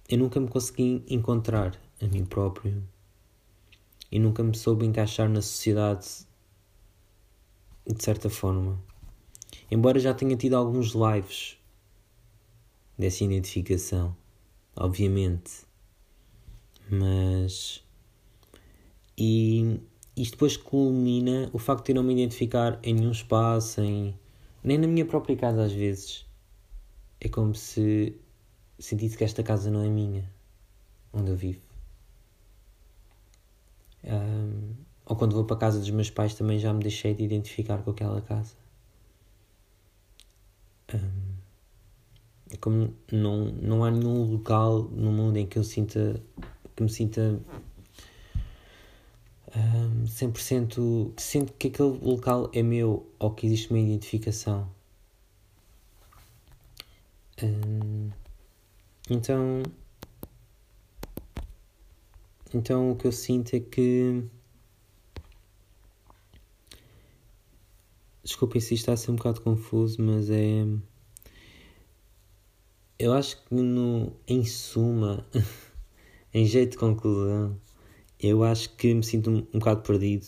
eu 0.08 0.18
nunca 0.18 0.40
me 0.40 0.48
consegui 0.48 1.04
encontrar 1.08 1.80
a 2.00 2.06
mim 2.08 2.24
próprio 2.24 2.82
e 4.10 4.18
nunca 4.18 4.42
me 4.42 4.56
soube 4.56 4.84
encaixar 4.84 5.28
na 5.28 5.40
sociedade 5.40 6.26
de 7.86 8.04
certa 8.04 8.28
forma. 8.28 8.82
Embora 9.70 10.00
já 10.00 10.12
tenha 10.12 10.36
tido 10.36 10.54
alguns 10.54 10.94
lives 10.94 11.56
dessa 12.98 13.22
identificação, 13.22 14.16
obviamente. 14.74 15.64
Mas. 16.92 17.82
E 19.16 19.80
isto 20.14 20.32
depois 20.32 20.58
culmina 20.58 21.48
o 21.50 21.58
facto 21.58 21.86
de 21.86 21.92
eu 21.92 21.96
não 21.96 22.02
me 22.02 22.12
identificar 22.12 22.78
em 22.82 22.92
nenhum 22.92 23.12
espaço, 23.12 23.80
em, 23.80 24.14
nem 24.62 24.76
na 24.76 24.86
minha 24.86 25.06
própria 25.06 25.34
casa 25.34 25.64
às 25.64 25.72
vezes. 25.72 26.26
É 27.18 27.30
como 27.30 27.54
se 27.54 28.14
sentisse 28.78 29.16
que 29.16 29.24
esta 29.24 29.42
casa 29.42 29.70
não 29.70 29.82
é 29.82 29.88
minha, 29.88 30.30
onde 31.14 31.30
eu 31.30 31.36
vivo. 31.36 31.62
Um, 34.04 34.74
ou 35.06 35.16
quando 35.16 35.34
vou 35.34 35.44
para 35.44 35.56
a 35.56 35.60
casa 35.60 35.78
dos 35.78 35.90
meus 35.90 36.10
pais 36.10 36.34
também 36.34 36.58
já 36.58 36.74
me 36.74 36.82
deixei 36.82 37.14
de 37.14 37.24
identificar 37.24 37.78
com 37.82 37.90
aquela 37.90 38.20
casa. 38.20 38.54
Um, 40.94 41.32
como 42.60 42.94
não, 43.10 43.46
não 43.46 43.82
há 43.82 43.90
nenhum 43.90 44.30
local 44.30 44.82
no 44.82 45.10
mundo 45.10 45.38
em 45.38 45.46
que 45.46 45.58
eu 45.58 45.64
sinta 45.64 46.22
que 46.76 46.82
me 46.82 46.88
sinta 46.88 47.40
um, 49.56 50.04
100% 50.04 51.14
que 51.14 51.22
sinto 51.22 51.52
que 51.54 51.68
aquele 51.68 51.98
local 51.98 52.50
é 52.52 52.62
meu 52.62 53.06
ou 53.18 53.30
que 53.32 53.46
existe 53.46 53.70
uma 53.70 53.80
identificação. 53.80 54.68
Um, 57.42 58.10
então, 59.10 59.62
então 62.54 62.90
o 62.90 62.96
que 62.96 63.06
eu 63.06 63.12
sinto 63.12 63.54
é 63.54 63.60
que 63.60 64.24
Desculpem 68.24 68.60
se 68.60 68.74
isto 68.74 68.84
está 68.84 68.92
a 68.92 68.96
ser 68.96 69.10
um 69.10 69.16
bocado 69.16 69.40
confuso, 69.40 70.00
mas 70.00 70.30
é. 70.30 70.64
Eu 72.98 73.12
acho 73.12 73.36
que 73.44 73.54
no, 73.54 74.12
em 74.28 74.44
suma, 74.44 75.26
em 76.34 76.46
jeito 76.46 76.72
de 76.72 76.78
conclusão, 76.78 77.56
eu 78.18 78.42
acho 78.44 78.74
que 78.76 78.94
me 78.94 79.02
sinto 79.02 79.30
um, 79.30 79.38
um 79.52 79.58
bocado 79.58 79.82
perdido. 79.82 80.26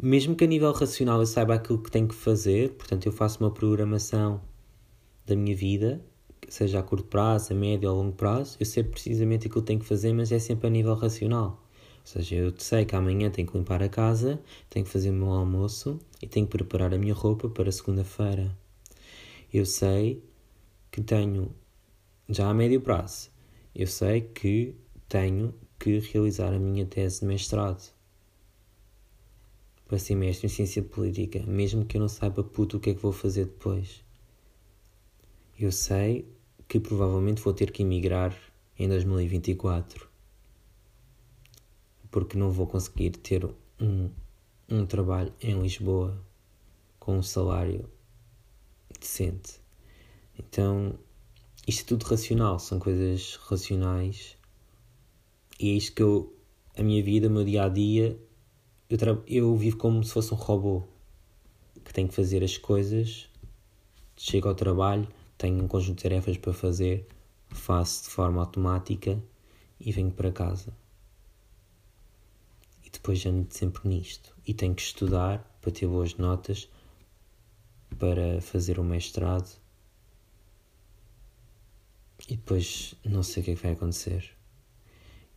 Mesmo 0.00 0.36
que 0.36 0.44
a 0.44 0.46
nível 0.46 0.70
racional 0.72 1.20
eu 1.20 1.26
saiba 1.26 1.54
aquilo 1.54 1.82
que 1.82 1.90
tenho 1.90 2.06
que 2.06 2.14
fazer, 2.14 2.72
portanto 2.74 3.06
eu 3.06 3.12
faço 3.12 3.42
uma 3.42 3.50
programação 3.50 4.40
da 5.26 5.34
minha 5.34 5.56
vida, 5.56 6.04
seja 6.48 6.78
a 6.78 6.82
curto 6.82 7.06
prazo, 7.06 7.52
a 7.52 7.56
médio 7.56 7.90
ou 7.90 7.98
a 7.98 8.02
longo 8.02 8.14
prazo, 8.14 8.56
eu 8.60 8.66
sei 8.66 8.84
precisamente 8.84 9.46
aquilo 9.46 9.62
que 9.62 9.66
tenho 9.66 9.80
que 9.80 9.86
fazer, 9.86 10.12
mas 10.12 10.30
é 10.30 10.38
sempre 10.38 10.66
a 10.66 10.70
nível 10.70 10.94
racional. 10.94 11.62
Ou 12.00 12.06
seja, 12.06 12.36
eu 12.36 12.54
sei 12.58 12.84
que 12.84 12.94
amanhã 12.94 13.30
tenho 13.30 13.48
que 13.48 13.56
limpar 13.58 13.82
a 13.82 13.88
casa, 13.88 14.40
tenho 14.70 14.84
que 14.84 14.92
fazer 14.92 15.10
o 15.10 15.14
meu 15.14 15.30
almoço 15.30 15.98
e 16.22 16.26
tenho 16.26 16.46
que 16.46 16.56
preparar 16.56 16.94
a 16.94 16.98
minha 16.98 17.14
roupa 17.14 17.48
para 17.48 17.72
segunda-feira. 17.72 18.56
Eu 19.52 19.66
sei 19.66 20.22
que 20.90 21.00
tenho, 21.00 21.50
já 22.28 22.48
a 22.48 22.54
médio 22.54 22.80
prazo, 22.80 23.30
eu 23.74 23.86
sei 23.86 24.20
que 24.20 24.74
tenho 25.08 25.54
que 25.78 25.98
realizar 25.98 26.52
a 26.52 26.58
minha 26.58 26.86
tese 26.86 27.20
de 27.20 27.26
mestrado 27.26 27.92
para 29.86 29.98
ser 29.98 30.16
mestre 30.16 30.46
em 30.46 30.50
ciência 30.50 30.82
política, 30.82 31.40
mesmo 31.46 31.84
que 31.84 31.96
eu 31.96 32.00
não 32.00 32.08
saiba 32.08 32.42
puto 32.42 32.76
o 32.76 32.80
que 32.80 32.90
é 32.90 32.94
que 32.94 33.02
vou 33.02 33.12
fazer 33.12 33.44
depois. 33.44 34.02
Eu 35.58 35.70
sei 35.70 36.28
que 36.68 36.80
provavelmente 36.80 37.40
vou 37.40 37.52
ter 37.52 37.70
que 37.70 37.82
emigrar 37.82 38.36
em 38.78 38.88
2024 38.88 40.08
porque 42.10 42.36
não 42.36 42.50
vou 42.50 42.66
conseguir 42.66 43.10
ter 43.10 43.48
um, 43.80 44.10
um 44.68 44.86
trabalho 44.86 45.32
em 45.40 45.60
Lisboa 45.60 46.18
com 46.98 47.18
um 47.18 47.22
salário 47.22 47.88
decente. 48.98 49.60
Então, 50.38 50.98
isto 51.66 51.82
é 51.82 51.84
tudo 51.84 52.04
racional, 52.04 52.58
são 52.58 52.78
coisas 52.78 53.36
racionais 53.36 54.35
e 55.58 55.70
é 55.70 55.72
isto 55.74 55.94
que 55.94 56.02
eu, 56.02 56.34
a 56.76 56.82
minha 56.82 57.02
vida, 57.02 57.28
o 57.28 57.30
meu 57.30 57.44
dia 57.44 57.64
a 57.64 57.68
dia, 57.68 58.18
eu, 58.90 59.24
eu 59.26 59.56
vivo 59.56 59.76
como 59.78 60.04
se 60.04 60.12
fosse 60.12 60.32
um 60.34 60.36
robô. 60.36 60.84
que 61.84 61.92
tenho 61.92 62.08
que 62.08 62.14
fazer 62.14 62.44
as 62.44 62.58
coisas, 62.58 63.28
chego 64.16 64.48
ao 64.48 64.54
trabalho, 64.54 65.08
tenho 65.38 65.62
um 65.64 65.68
conjunto 65.68 65.98
de 65.98 66.02
tarefas 66.02 66.36
para 66.36 66.52
fazer, 66.52 67.06
faço 67.48 68.04
de 68.04 68.10
forma 68.10 68.40
automática 68.40 69.22
e 69.80 69.92
venho 69.92 70.10
para 70.10 70.30
casa. 70.30 70.76
E 72.84 72.90
depois 72.90 73.24
ando 73.24 73.46
sempre 73.50 73.88
nisto. 73.88 74.34
E 74.46 74.52
tenho 74.54 74.74
que 74.74 74.82
estudar 74.82 75.58
para 75.60 75.70
ter 75.70 75.86
boas 75.86 76.14
notas, 76.16 76.68
para 77.98 78.40
fazer 78.42 78.78
o 78.78 78.84
mestrado. 78.84 79.58
E 82.28 82.36
depois 82.36 82.94
não 83.04 83.22
sei 83.22 83.42
o 83.42 83.44
que 83.44 83.50
é 83.52 83.56
que 83.56 83.62
vai 83.62 83.72
acontecer. 83.72 84.35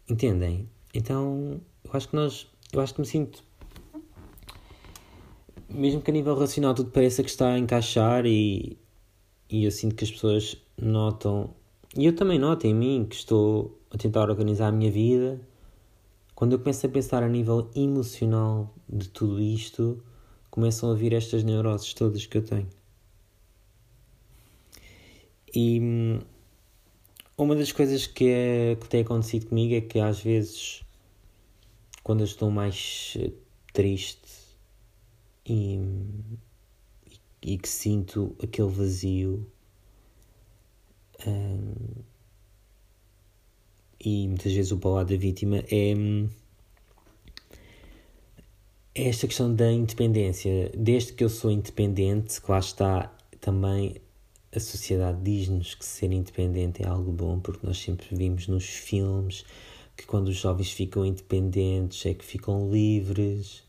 Entendem? 0.10 0.67
Então, 0.93 1.62
eu 1.84 1.91
acho 1.93 2.10
que 2.10 2.15
nós. 2.15 2.48
Eu 2.74 2.82
acho 2.82 2.95
que 2.95 3.02
me 3.02 3.06
sinto. 3.06 3.43
Mesmo 5.69 6.02
que 6.02 6.10
a 6.10 6.13
nível 6.13 6.36
racional 6.36 6.74
tudo 6.74 6.89
pareça 6.89 7.22
que 7.22 7.30
está 7.30 7.54
a 7.54 7.60
encaixar 7.60 8.26
e, 8.26 8.76
e 9.50 9.65
eu 9.65 9.72
sinto 9.72 9.95
que 9.95 10.04
as 10.04 10.12
pessoas 10.12 10.58
notam. 10.76 11.54
E 11.95 12.06
eu 12.06 12.15
também 12.15 12.39
noto 12.39 12.65
em 12.65 12.74
mim 12.74 13.06
que 13.08 13.15
estou 13.15 13.80
a 13.91 13.98
tentar 13.98 14.30
organizar 14.30 14.69
a 14.69 14.72
minha 14.72 14.91
vida. 14.91 15.39
Quando 16.34 16.54
eu 16.54 16.60
começo 16.60 16.86
a 16.86 16.89
pensar 16.89 17.22
a 17.22 17.28
nível 17.28 17.69
emocional 17.76 18.74
de 18.88 19.10
tudo 19.10 19.39
isto, 19.39 20.02
começam 20.50 20.89
a 20.89 20.95
vir 20.95 21.13
estas 21.13 21.43
neuroses 21.43 21.93
todas 21.93 22.26
que 22.26 22.38
eu 22.38 22.43
tenho. 22.43 22.67
E 25.54 25.80
hum, 25.80 26.19
uma 27.43 27.56
das 27.56 27.71
coisas 27.71 28.06
que, 28.06 28.25
é, 28.28 28.75
que 28.75 28.89
tem 28.89 29.02
acontecido 29.02 29.47
comigo 29.47 29.73
é 29.73 29.80
que 29.80 29.97
às 29.97 30.19
vezes, 30.19 30.84
quando 32.04 32.19
eu 32.19 32.25
estou 32.25 32.52
mais 32.52 33.15
eh, 33.17 33.32
triste 33.71 34.28
e, 35.45 35.80
e, 37.41 37.58
que 37.58 37.69
sinto 37.69 38.36
aquele 38.43 38.67
vazio, 38.67 39.49
hum, 41.25 41.73
e 44.04 44.28
muitas 44.28 44.52
vezes 44.52 44.71
o 44.73 44.89
lado 44.89 45.10
da 45.10 45.17
vítima 45.17 45.63
é, 45.71 45.93
é 48.95 49.08
esta 49.08 49.28
questão 49.28 49.54
da 49.56 49.71
independência. 49.71 50.71
Desde 50.78 51.13
que 51.13 51.23
eu 51.23 51.30
sou 51.30 51.49
independente, 51.52 52.41
que 52.41 52.52
lá 52.52 52.60
está 52.60 53.13
também 53.39 53.95
a 54.56 54.60
sociedade 54.60 55.22
diz-nos 55.22 55.76
que 55.76 55.86
ser 55.86 56.12
independente 56.12 56.84
é 56.84 56.88
algo 56.88 57.12
bom, 57.12 57.40
porque 57.40 57.66
nós 57.66 57.78
sempre 57.78 58.08
vimos 58.16 58.48
nos 58.48 58.66
filmes 58.66 59.46
que 59.96 60.06
quando 60.06 60.30
os 60.30 60.38
jovens 60.38 60.72
ficam 60.72 61.06
independentes 61.06 62.06
é 62.06 62.14
que 62.14 62.24
ficam 62.24 62.72
livres 62.72 63.64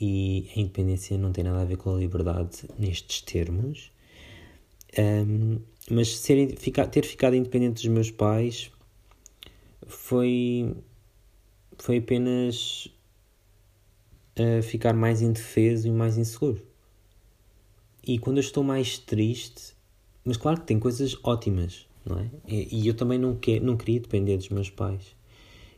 e 0.00 0.50
a 0.54 0.60
independência 0.60 1.16
não 1.16 1.32
tem 1.32 1.42
nada 1.42 1.62
a 1.62 1.64
ver 1.64 1.76
com 1.76 1.94
a 1.94 1.98
liberdade 1.98 2.64
nestes 2.78 3.22
termos. 3.22 3.90
Um, 4.98 5.58
mas 5.90 6.16
ser, 6.16 6.56
ficar, 6.58 6.86
ter 6.86 7.04
ficado 7.04 7.34
independente 7.34 7.82
dos 7.82 7.86
meus 7.86 8.10
pais 8.10 8.70
foi, 9.86 10.76
foi 11.78 11.98
apenas 11.98 12.86
uh, 14.38 14.62
ficar 14.62 14.94
mais 14.94 15.22
indefeso 15.22 15.88
e 15.88 15.90
mais 15.90 16.16
inseguro. 16.16 16.64
E 18.06 18.18
quando 18.18 18.36
eu 18.36 18.42
estou 18.42 18.62
mais 18.62 18.98
triste, 18.98 19.73
mas 20.24 20.36
claro 20.36 20.60
que 20.60 20.66
tem 20.66 20.78
coisas 20.78 21.16
ótimas, 21.22 21.86
não 22.04 22.18
é? 22.18 22.30
E, 22.46 22.86
eu 22.86 22.94
também 22.94 23.18
não, 23.18 23.36
que, 23.36 23.60
não 23.60 23.76
queria 23.76 24.00
depender 24.00 24.36
dos 24.36 24.48
meus 24.48 24.70
pais. 24.70 25.14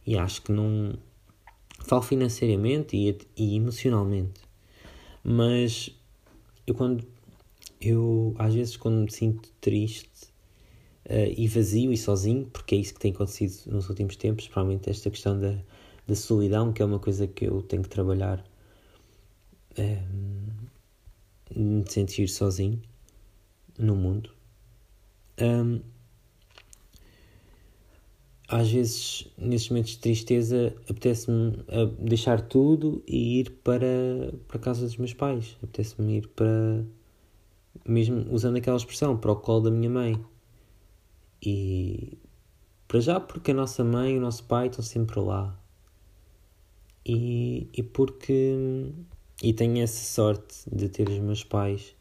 E 0.06 0.16
acho 0.16 0.42
que 0.42 0.52
não. 0.52 0.96
Falo 1.80 2.02
financeiramente 2.02 2.96
e, 2.96 3.18
e 3.36 3.56
emocionalmente. 3.56 4.40
Mas 5.22 5.90
eu 6.66 6.74
quando. 6.74 7.04
Eu, 7.80 8.34
às 8.38 8.54
vezes, 8.54 8.76
quando 8.76 8.96
me 9.02 9.10
sinto 9.10 9.50
triste 9.60 10.28
uh, 11.06 11.32
e 11.36 11.46
vazio 11.48 11.92
e 11.92 11.96
sozinho, 11.96 12.46
porque 12.46 12.74
é 12.74 12.78
isso 12.78 12.94
que 12.94 13.00
tem 13.00 13.12
acontecido 13.12 13.54
nos 13.66 13.88
últimos 13.88 14.16
tempos, 14.16 14.48
provavelmente 14.48 14.88
esta 14.88 15.10
questão 15.10 15.38
da, 15.38 15.58
da 16.06 16.14
solidão, 16.14 16.72
que 16.72 16.80
é 16.80 16.84
uma 16.84 16.98
coisa 16.98 17.26
que 17.26 17.46
eu 17.46 17.62
tenho 17.62 17.82
que 17.82 17.88
trabalhar, 17.88 18.44
um, 19.78 20.46
eh, 21.50 21.58
me 21.58 21.84
sentir 21.90 22.28
sozinho 22.28 22.80
no 23.78 23.94
mundo. 23.94 24.35
Um, 25.40 25.80
às 28.48 28.70
vezes, 28.70 29.26
nesses 29.36 29.68
momentos 29.68 29.92
de 29.92 29.98
tristeza, 29.98 30.74
apetece-me 30.88 31.64
deixar 31.98 32.40
tudo 32.40 33.02
e 33.06 33.40
ir 33.40 33.50
para, 33.64 33.86
para 34.46 34.56
a 34.56 34.60
casa 34.60 34.82
dos 34.82 34.96
meus 34.96 35.12
pais. 35.12 35.56
Apetece-me 35.62 36.18
ir 36.18 36.28
para. 36.28 36.84
Mesmo 37.84 38.32
usando 38.32 38.56
aquela 38.56 38.76
expressão, 38.76 39.16
para 39.16 39.32
o 39.32 39.36
colo 39.36 39.62
da 39.62 39.70
minha 39.70 39.90
mãe. 39.90 40.24
E. 41.42 42.16
Para 42.86 43.00
já, 43.00 43.18
porque 43.18 43.50
a 43.50 43.54
nossa 43.54 43.82
mãe 43.82 44.14
e 44.14 44.18
o 44.18 44.20
nosso 44.20 44.44
pai 44.44 44.68
estão 44.68 44.82
sempre 44.82 45.18
lá. 45.18 45.58
E, 47.04 47.68
e 47.72 47.82
porque. 47.82 48.92
E 49.42 49.52
tenho 49.52 49.82
essa 49.82 50.04
sorte 50.04 50.56
de 50.72 50.88
ter 50.88 51.08
os 51.08 51.18
meus 51.18 51.44
pais 51.44 51.94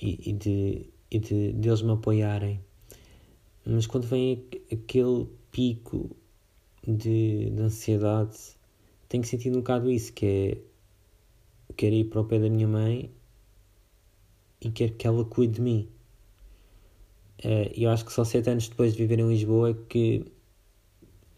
e, 0.00 0.30
e 0.30 0.32
de 0.32 0.86
e 1.10 1.18
de, 1.18 1.52
de 1.52 1.68
eles 1.68 1.82
me 1.82 1.92
apoiarem. 1.92 2.60
Mas 3.64 3.86
quando 3.86 4.06
vem 4.06 4.44
aquele 4.72 5.26
pico 5.50 6.10
de, 6.86 7.50
de 7.50 7.60
ansiedade, 7.60 8.36
tenho 9.08 9.24
sentido 9.24 9.56
um 9.56 9.60
bocado 9.60 9.90
isso, 9.90 10.12
que 10.12 10.26
é 10.26 10.58
quero 11.76 11.94
ir 11.94 12.04
para 12.04 12.20
o 12.20 12.24
pé 12.24 12.40
da 12.40 12.50
minha 12.50 12.66
mãe 12.66 13.10
e 14.60 14.70
quero 14.70 14.94
que 14.94 15.06
ela 15.06 15.24
cuide 15.24 15.54
de 15.54 15.60
mim. 15.60 15.88
Uh, 17.44 17.70
eu 17.76 17.90
acho 17.90 18.04
que 18.04 18.12
só 18.12 18.24
sete 18.24 18.50
anos 18.50 18.68
depois 18.68 18.94
de 18.94 18.98
viver 18.98 19.20
em 19.20 19.28
Lisboa 19.28 19.70
é 19.70 19.74
que 19.88 20.24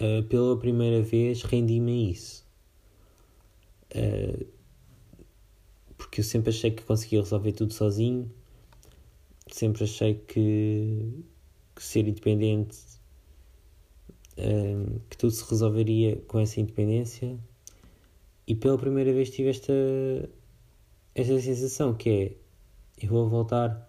uh, 0.00 0.22
pela 0.24 0.56
primeira 0.59 1.02
vez 1.02 1.42
rendi-me 1.42 1.92
a 1.92 2.11
isso. 2.11 2.46
Uh, 3.94 4.46
porque 5.98 6.20
eu 6.20 6.24
sempre 6.24 6.48
achei 6.50 6.70
que 6.70 6.83
conseguia 6.85 7.20
resolver 7.20 7.52
tudo 7.52 7.74
sozinho 7.74 8.30
sempre 9.56 9.84
achei 9.84 10.14
que, 10.14 11.24
que 11.74 11.82
ser 11.82 12.06
independente, 12.06 12.78
um, 14.38 14.98
que 15.08 15.16
tudo 15.16 15.32
se 15.32 15.48
resolveria 15.48 16.16
com 16.26 16.38
essa 16.38 16.60
independência. 16.60 17.38
E 18.46 18.54
pela 18.54 18.78
primeira 18.78 19.12
vez 19.12 19.30
tive 19.30 19.50
esta, 19.50 19.72
esta 21.14 21.40
sensação 21.40 21.94
que 21.94 22.10
é 22.10 22.32
eu 23.02 23.08
vou 23.08 23.28
voltar 23.28 23.88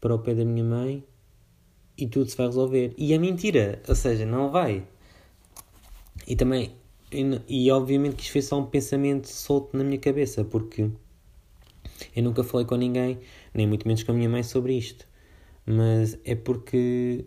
para 0.00 0.14
o 0.14 0.18
pé 0.18 0.34
da 0.34 0.44
minha 0.44 0.64
mãe 0.64 1.04
e 1.96 2.06
tudo 2.06 2.28
se 2.28 2.36
vai 2.36 2.46
resolver. 2.46 2.94
E 2.96 3.12
é 3.12 3.18
mentira, 3.18 3.82
ou 3.88 3.94
seja, 3.94 4.26
não 4.26 4.50
vai. 4.50 4.86
E 6.26 6.36
também, 6.36 6.72
e, 7.12 7.40
e 7.48 7.70
obviamente 7.70 8.16
que 8.16 8.22
isto 8.22 8.32
foi 8.32 8.42
só 8.42 8.58
um 8.58 8.66
pensamento 8.66 9.28
solto 9.28 9.76
na 9.76 9.84
minha 9.84 9.98
cabeça, 9.98 10.44
porque 10.44 10.90
eu 12.14 12.22
nunca 12.22 12.42
falei 12.44 12.66
com 12.66 12.76
ninguém, 12.76 13.18
nem 13.54 13.66
muito 13.66 13.86
menos 13.86 14.02
com 14.02 14.12
a 14.12 14.14
minha 14.14 14.28
mãe, 14.28 14.42
sobre 14.42 14.74
isto. 14.74 15.06
Mas 15.66 16.18
é 16.24 16.34
porque 16.34 17.24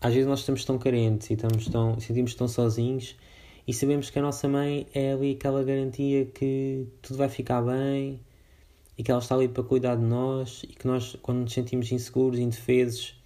às 0.00 0.12
vezes 0.12 0.28
nós 0.28 0.40
estamos 0.40 0.64
tão 0.64 0.78
carentes 0.78 1.30
e 1.30 1.34
estamos 1.34 1.68
tão, 1.68 1.98
sentimos 2.00 2.34
tão 2.34 2.48
sozinhos 2.48 3.16
e 3.66 3.72
sabemos 3.72 4.10
que 4.10 4.18
a 4.18 4.22
nossa 4.22 4.48
mãe 4.48 4.86
é 4.92 5.12
ali 5.12 5.32
aquela 5.32 5.62
garantia 5.62 6.26
que 6.26 6.88
tudo 7.00 7.16
vai 7.16 7.28
ficar 7.28 7.62
bem 7.62 8.20
e 8.98 9.02
que 9.04 9.10
ela 9.10 9.20
está 9.20 9.36
ali 9.36 9.48
para 9.48 9.62
cuidar 9.62 9.94
de 9.94 10.02
nós 10.02 10.64
e 10.64 10.68
que 10.68 10.86
nós, 10.86 11.16
quando 11.22 11.42
nos 11.42 11.52
sentimos 11.52 11.92
inseguros, 11.92 12.40
indefesos 12.40 13.16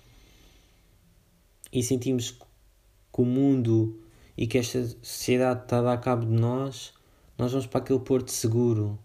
e 1.72 1.83
sentimos 1.83 2.31
que 2.31 3.22
o 3.22 3.25
mundo 3.25 3.99
e 4.37 4.46
que 4.46 4.59
esta 4.59 4.87
sociedade 5.03 5.62
está 5.62 5.79
a 5.79 5.83
dar 5.83 5.99
cabo 5.99 6.27
de 6.27 6.33
nós, 6.33 6.92
nós 7.38 7.53
vamos 7.53 7.66
para 7.66 7.81
aquele 7.81 8.01
porto 8.01 8.31
seguro 8.31 8.99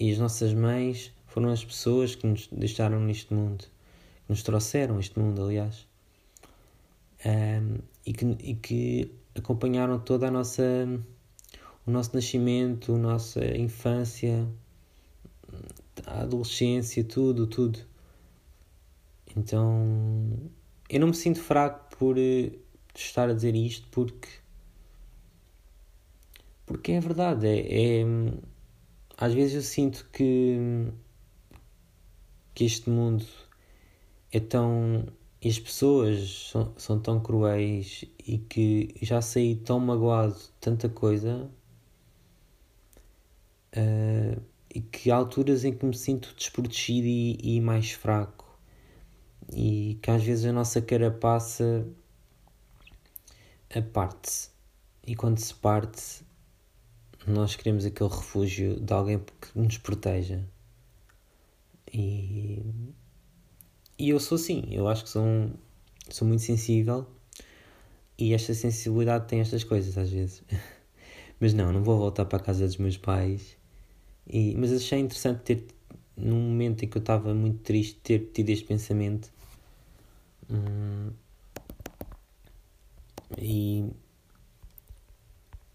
e 0.00 0.10
as 0.10 0.18
nossas 0.18 0.54
mães 0.54 1.12
foram 1.26 1.50
as 1.50 1.62
pessoas 1.62 2.14
que 2.14 2.26
nos 2.26 2.48
deixaram 2.50 2.98
neste 3.00 3.34
mundo, 3.34 3.64
que 3.64 4.30
nos 4.30 4.42
trouxeram 4.42 4.98
este 4.98 5.18
mundo, 5.18 5.44
aliás, 5.44 5.86
um, 7.24 7.78
e, 8.06 8.12
que, 8.14 8.24
e 8.40 8.54
que 8.54 9.14
acompanharam 9.34 10.00
toda 10.00 10.28
a 10.28 10.30
nossa 10.30 10.62
o 11.86 11.90
nosso 11.90 12.14
nascimento, 12.14 12.94
a 12.94 12.98
nossa 12.98 13.44
infância, 13.56 14.48
a 16.06 16.22
adolescência, 16.22 17.04
tudo, 17.04 17.46
tudo. 17.46 17.78
Então, 19.36 20.50
eu 20.88 21.00
não 21.00 21.08
me 21.08 21.14
sinto 21.14 21.40
fraco 21.40 21.96
por 21.96 22.16
uh, 22.16 22.58
estar 22.94 23.28
a 23.28 23.34
dizer 23.34 23.54
isto 23.54 23.86
porque 23.90 24.28
porque 26.64 26.92
é 26.92 27.00
verdade, 27.00 27.46
é, 27.48 28.00
é 28.00 28.04
às 29.20 29.34
vezes 29.34 29.54
eu 29.54 29.62
sinto 29.62 30.08
que, 30.10 30.56
que 32.54 32.64
este 32.64 32.88
mundo 32.88 33.26
é 34.32 34.40
tão. 34.40 35.06
e 35.42 35.48
as 35.48 35.58
pessoas 35.58 36.48
são, 36.50 36.72
são 36.78 36.98
tão 36.98 37.20
cruéis 37.20 38.04
e 38.26 38.38
que 38.38 38.94
já 39.02 39.20
saí 39.20 39.56
tão 39.56 39.78
magoado 39.78 40.32
de 40.34 40.50
tanta 40.58 40.88
coisa 40.88 41.50
uh, 43.76 44.42
e 44.74 44.80
que 44.80 45.10
há 45.10 45.16
alturas 45.16 45.64
em 45.64 45.74
que 45.74 45.84
me 45.84 45.94
sinto 45.94 46.34
desprotegido 46.34 47.06
e, 47.06 47.56
e 47.56 47.60
mais 47.60 47.90
fraco 47.90 48.58
e 49.52 49.98
que 50.00 50.10
às 50.10 50.24
vezes 50.24 50.46
a 50.46 50.52
nossa 50.52 50.80
carapaça 50.80 51.86
a 53.74 53.82
parte-se 53.82 54.48
e 55.06 55.14
quando 55.14 55.38
se 55.38 55.54
parte 55.54 56.24
nós 57.26 57.56
queremos 57.56 57.84
aquele 57.84 58.10
refúgio 58.10 58.80
de 58.80 58.92
alguém 58.92 59.18
que 59.18 59.58
nos 59.58 59.78
proteja. 59.78 60.42
E, 61.92 62.62
e 63.98 64.10
eu 64.10 64.20
sou 64.20 64.36
assim, 64.36 64.64
eu 64.70 64.88
acho 64.88 65.04
que 65.04 65.10
sou, 65.10 65.22
um, 65.22 65.52
sou 66.08 66.26
muito 66.26 66.42
sensível 66.42 67.06
e 68.16 68.34
esta 68.34 68.54
sensibilidade 68.54 69.26
tem 69.28 69.40
estas 69.40 69.64
coisas 69.64 69.96
às 69.98 70.10
vezes. 70.10 70.42
Mas 71.40 71.54
não, 71.54 71.72
não 71.72 71.82
vou 71.82 71.98
voltar 71.98 72.26
para 72.26 72.38
a 72.38 72.42
casa 72.42 72.66
dos 72.66 72.76
meus 72.76 72.96
pais. 72.96 73.56
E, 74.26 74.54
mas 74.56 74.70
achei 74.72 74.98
interessante 75.00 75.40
ter 75.40 75.66
num 76.14 76.38
momento 76.38 76.84
em 76.84 76.88
que 76.88 76.96
eu 76.98 77.00
estava 77.00 77.34
muito 77.34 77.60
triste 77.60 77.98
ter 78.02 78.30
tido 78.32 78.50
este 78.50 78.66
pensamento. 78.66 79.32
Hum, 80.50 81.10
e 83.38 83.90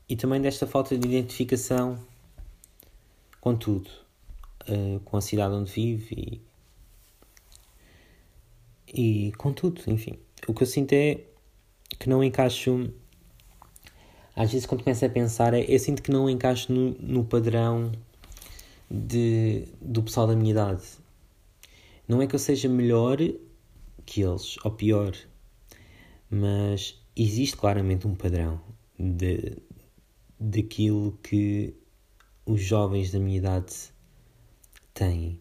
e 0.08 0.16
também 0.16 0.42
desta 0.42 0.68
falta 0.68 0.98
de 0.98 1.08
identificação 1.08 2.00
com 3.42 3.56
tudo, 3.56 3.90
uh, 4.68 5.00
com 5.02 5.18
a 5.18 5.22
cidade 5.22 5.54
onde 5.54 5.72
vive 5.72 6.42
e, 8.88 9.28
e 9.28 9.32
com 9.34 9.52
tudo, 9.52 9.82
enfim. 9.88 10.18
O 10.48 10.54
que 10.54 10.64
eu 10.64 10.68
sinto 10.68 10.94
é 10.94 11.22
que 12.00 12.10
não 12.10 12.24
encaixo. 12.24 12.92
Às 14.36 14.52
vezes, 14.52 14.66
quando 14.66 14.84
começo 14.84 15.06
a 15.06 15.10
pensar, 15.10 15.54
é, 15.54 15.62
eu 15.68 15.80
sinto 15.80 16.02
que 16.02 16.12
não 16.12 16.30
encaixo 16.30 16.72
no, 16.72 16.92
no 17.00 17.24
padrão 17.24 17.92
de, 18.90 19.68
do 19.82 20.04
pessoal 20.04 20.28
da 20.28 20.36
minha 20.36 20.52
idade. 20.52 20.84
Não 22.08 22.22
é 22.22 22.28
que 22.28 22.36
eu 22.36 22.40
seja 22.40 22.70
melhor 22.70 23.18
que 24.06 24.22
eles, 24.22 24.58
ou 24.64 24.72
pior, 24.72 25.16
mas 26.30 27.02
existe 27.16 27.58
claramente 27.58 28.06
um 28.06 28.14
padrão 28.14 28.62
de, 29.00 29.58
daquilo 30.40 31.18
que 31.24 31.74
os 32.46 32.62
jovens 32.62 33.12
da 33.12 33.20
minha 33.20 33.38
idade 33.38 33.74
têm. 34.94 35.40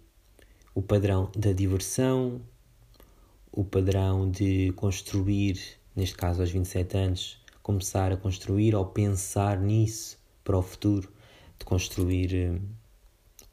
O 0.75 0.83
padrão 0.83 1.31
da 1.37 1.53
diversão, 1.53 2.41
o 3.53 3.65
padrão 3.65 4.31
de 4.31 4.73
construir, 4.73 5.61
neste 5.95 6.17
caso 6.17 6.41
aos 6.41 6.51
27 6.51 6.97
anos, 6.97 7.45
começar 7.63 8.13
a 8.13 8.17
construir 8.17 8.75
ou 8.75 8.85
pensar 8.87 9.61
nisso 9.61 10.19
para 10.43 10.59
o 10.59 10.63
futuro, 10.63 11.13
de 11.59 11.65
construir 11.65 12.35
eh, 12.35 12.61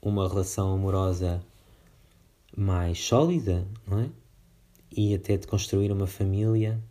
uma 0.02 0.28
relação 0.28 0.74
amorosa 0.74 1.42
mais 2.56 3.00
sólida, 3.00 3.68
não 3.88 4.00
é? 4.00 4.10
E 4.92 5.14
até 5.16 5.38
de 5.38 5.48
construir 5.48 5.92
uma 5.92 6.08
família, 6.08 6.82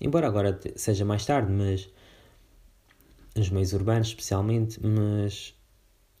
embora 0.00 0.26
agora 0.26 0.60
seja 0.76 1.04
mais 1.04 1.24
tarde, 1.24 1.50
mas 1.50 1.88
nos 3.38 3.50
meios 3.50 3.72
urbanos 3.72 4.08
especialmente, 4.08 4.84
mas 4.84 5.54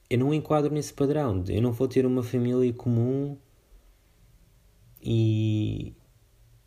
eu 0.08 0.18
não 0.18 0.32
enquadro 0.32 0.72
nesse 0.72 0.92
padrão. 0.92 1.44
Eu 1.48 1.60
não 1.60 1.72
vou 1.72 1.88
ter 1.88 2.06
uma 2.06 2.22
família 2.22 2.72
comum 2.72 3.36
e, 5.02 5.94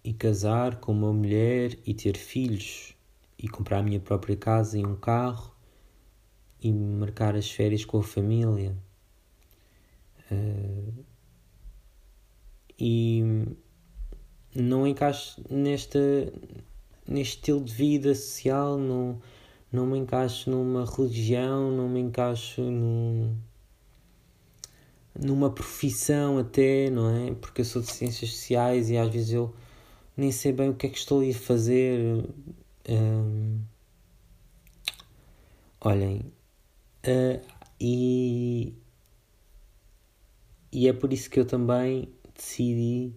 e 0.03 0.13
casar 0.13 0.79
com 0.79 0.91
uma 0.91 1.11
mulher 1.11 1.77
e 1.85 1.93
ter 1.93 2.17
filhos 2.17 2.95
e 3.37 3.47
comprar 3.47 3.79
a 3.79 3.83
minha 3.83 3.99
própria 3.99 4.35
casa 4.35 4.77
e 4.77 4.85
um 4.85 4.95
carro 4.95 5.55
e 6.61 6.71
marcar 6.71 7.35
as 7.35 7.49
férias 7.49 7.83
com 7.83 7.97
a 7.97 8.03
família. 8.03 8.77
Uh, 10.31 11.03
e 12.79 13.23
não 14.55 14.85
encaixo 14.85 15.41
nesta, 15.49 15.99
neste 17.07 17.37
estilo 17.37 17.63
de 17.63 17.73
vida 17.73 18.13
social, 18.13 18.77
não 18.77 19.19
não 19.71 19.85
me 19.85 19.97
encaixo 19.97 20.49
numa 20.49 20.85
religião, 20.85 21.71
não 21.71 21.87
me 21.87 22.01
encaixo 22.01 22.61
num, 22.61 23.35
numa 25.17 25.49
profissão 25.49 26.37
até, 26.37 26.89
não 26.89 27.09
é? 27.09 27.33
Porque 27.35 27.61
eu 27.61 27.65
sou 27.65 27.81
de 27.81 27.91
ciências 27.91 28.31
sociais 28.31 28.89
e 28.89 28.97
às 28.97 29.09
vezes 29.09 29.33
eu 29.33 29.53
nem 30.17 30.31
sei 30.31 30.51
bem 30.51 30.69
o 30.69 30.75
que 30.75 30.87
é 30.87 30.89
que 30.89 30.97
estou 30.97 31.21
a 31.21 31.33
fazer. 31.33 32.25
Um, 32.89 33.59
olhem, 35.79 36.31
uh, 37.07 37.41
e, 37.79 38.73
e 40.71 40.87
é 40.87 40.93
por 40.93 41.13
isso 41.13 41.29
que 41.29 41.39
eu 41.39 41.45
também 41.45 42.09
decidi 42.35 43.13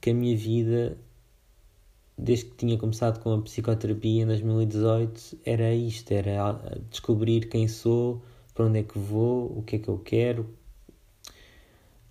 que 0.00 0.10
a 0.10 0.14
minha 0.14 0.36
vida 0.36 0.98
desde 2.16 2.46
que 2.46 2.56
tinha 2.56 2.78
começado 2.78 3.20
com 3.20 3.34
a 3.34 3.42
psicoterapia 3.42 4.22
em 4.22 4.26
2018, 4.26 5.38
era 5.44 5.74
isto: 5.74 6.12
era 6.12 6.60
descobrir 6.90 7.48
quem 7.48 7.68
sou, 7.68 8.22
para 8.54 8.66
onde 8.66 8.80
é 8.80 8.82
que 8.82 8.98
vou, 8.98 9.58
o 9.58 9.62
que 9.62 9.76
é 9.76 9.78
que 9.78 9.88
eu 9.88 9.98
quero. 9.98 10.48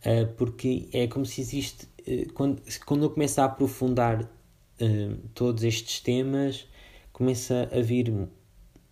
Uh, 0.05 0.31
porque 0.37 0.87
é 0.93 1.07
como 1.07 1.25
se 1.25 1.41
existe. 1.41 1.87
Uh, 2.07 2.31
quando, 2.33 2.61
quando 2.85 3.03
eu 3.03 3.09
começo 3.09 3.41
a 3.41 3.45
aprofundar 3.45 4.21
uh, 4.23 5.17
todos 5.33 5.63
estes 5.63 5.99
temas, 5.99 6.67
começa 7.11 7.67
a 7.71 7.81
vir 7.81 8.13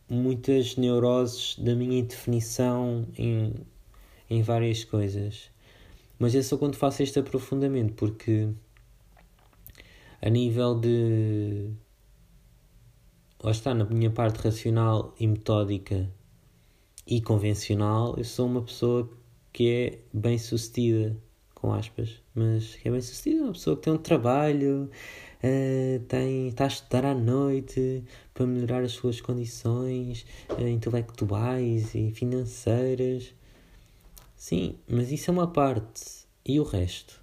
muitas 0.09 0.75
neuroses 0.75 1.57
da 1.59 1.75
minha 1.75 1.99
indefinição 1.99 3.07
em, 3.17 3.53
em 4.29 4.41
várias 4.41 4.83
coisas. 4.83 5.51
Mas 6.17 6.33
é 6.35 6.41
só 6.41 6.57
quando 6.57 6.75
faço 6.75 7.03
este 7.03 7.19
aprofundamento, 7.19 7.93
porque 7.93 8.49
a 10.23 10.29
nível 10.29 10.79
de. 10.79 11.69
Lá 13.43 13.51
está, 13.51 13.73
na 13.73 13.83
minha 13.83 14.09
parte 14.09 14.37
racional 14.37 15.13
e 15.19 15.27
metódica 15.27 16.09
e 17.05 17.19
convencional, 17.21 18.15
eu 18.17 18.23
sou 18.23 18.47
uma 18.47 18.61
pessoa 18.61 19.09
que 19.51 19.69
é 19.69 19.99
bem 20.17 20.37
sucedida, 20.37 21.17
com 21.53 21.73
aspas, 21.73 22.21
mas 22.33 22.75
que 22.75 22.87
é 22.87 22.91
bem 22.91 23.01
sucedida, 23.01 23.43
uma 23.43 23.51
pessoa 23.51 23.75
que 23.75 23.81
tem 23.81 23.91
um 23.91 23.97
trabalho, 23.97 24.89
uh, 25.43 25.99
tem, 26.07 26.47
está 26.47 26.63
a 26.63 26.67
estudar 26.67 27.03
à 27.03 27.13
noite 27.13 28.05
para 28.33 28.47
melhorar 28.47 28.81
as 28.81 28.93
suas 28.93 29.19
condições 29.19 30.25
uh, 30.51 30.65
intelectuais 30.65 31.93
e 31.93 32.11
financeiras. 32.11 33.35
Sim, 34.37 34.77
mas 34.87 35.11
isso 35.11 35.29
é 35.29 35.33
uma 35.33 35.47
parte. 35.47 36.23
E 36.45 36.61
o 36.61 36.63
resto? 36.63 37.21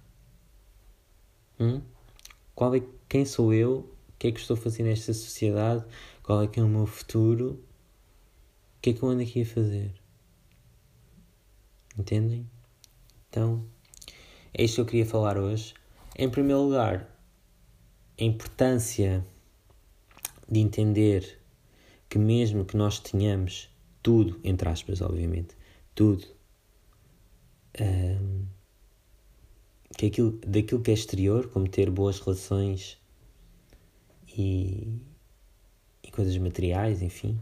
Hum? 1.59 1.81
Qual 2.55 2.75
é, 2.75 2.81
quem 3.07 3.25
sou 3.25 3.53
eu, 3.53 3.79
o 4.09 4.13
que 4.19 4.27
é 4.27 4.31
que 4.31 4.39
estou 4.39 4.55
a 4.55 4.59
fazer 4.59 4.83
nesta 4.83 5.13
sociedade, 5.13 5.85
qual 6.23 6.41
é 6.43 6.47
que 6.47 6.59
é 6.59 6.63
o 6.63 6.67
meu 6.67 6.85
futuro, 6.85 7.63
o 8.77 8.81
que 8.81 8.91
é 8.91 8.93
que 8.93 9.03
eu 9.03 9.09
ando 9.09 9.23
aqui 9.23 9.41
a 9.41 9.45
fazer. 9.45 9.93
Entendem? 11.97 12.49
Então, 13.29 13.65
é 14.53 14.63
isto 14.63 14.75
que 14.75 14.81
eu 14.81 14.85
queria 14.85 15.05
falar 15.05 15.37
hoje. 15.37 15.73
Em 16.17 16.29
primeiro 16.29 16.63
lugar, 16.63 17.09
a 18.19 18.23
importância 18.23 19.25
de 20.49 20.59
entender 20.59 21.39
que 22.09 22.19
mesmo 22.19 22.65
que 22.65 22.75
nós 22.75 22.99
tenhamos 22.99 23.69
tudo, 24.03 24.39
entre 24.43 24.67
aspas, 24.67 25.01
obviamente, 25.01 25.55
tudo, 25.95 26.27
um, 27.79 28.45
que 29.97 30.05
aquilo, 30.07 30.31
daquilo 30.45 30.81
que 30.81 30.91
é 30.91 30.93
exterior, 30.93 31.47
como 31.49 31.67
ter 31.67 31.89
boas 31.89 32.19
relações 32.19 32.97
e, 34.37 34.87
e 36.03 36.11
coisas 36.11 36.37
materiais, 36.37 37.01
enfim, 37.01 37.39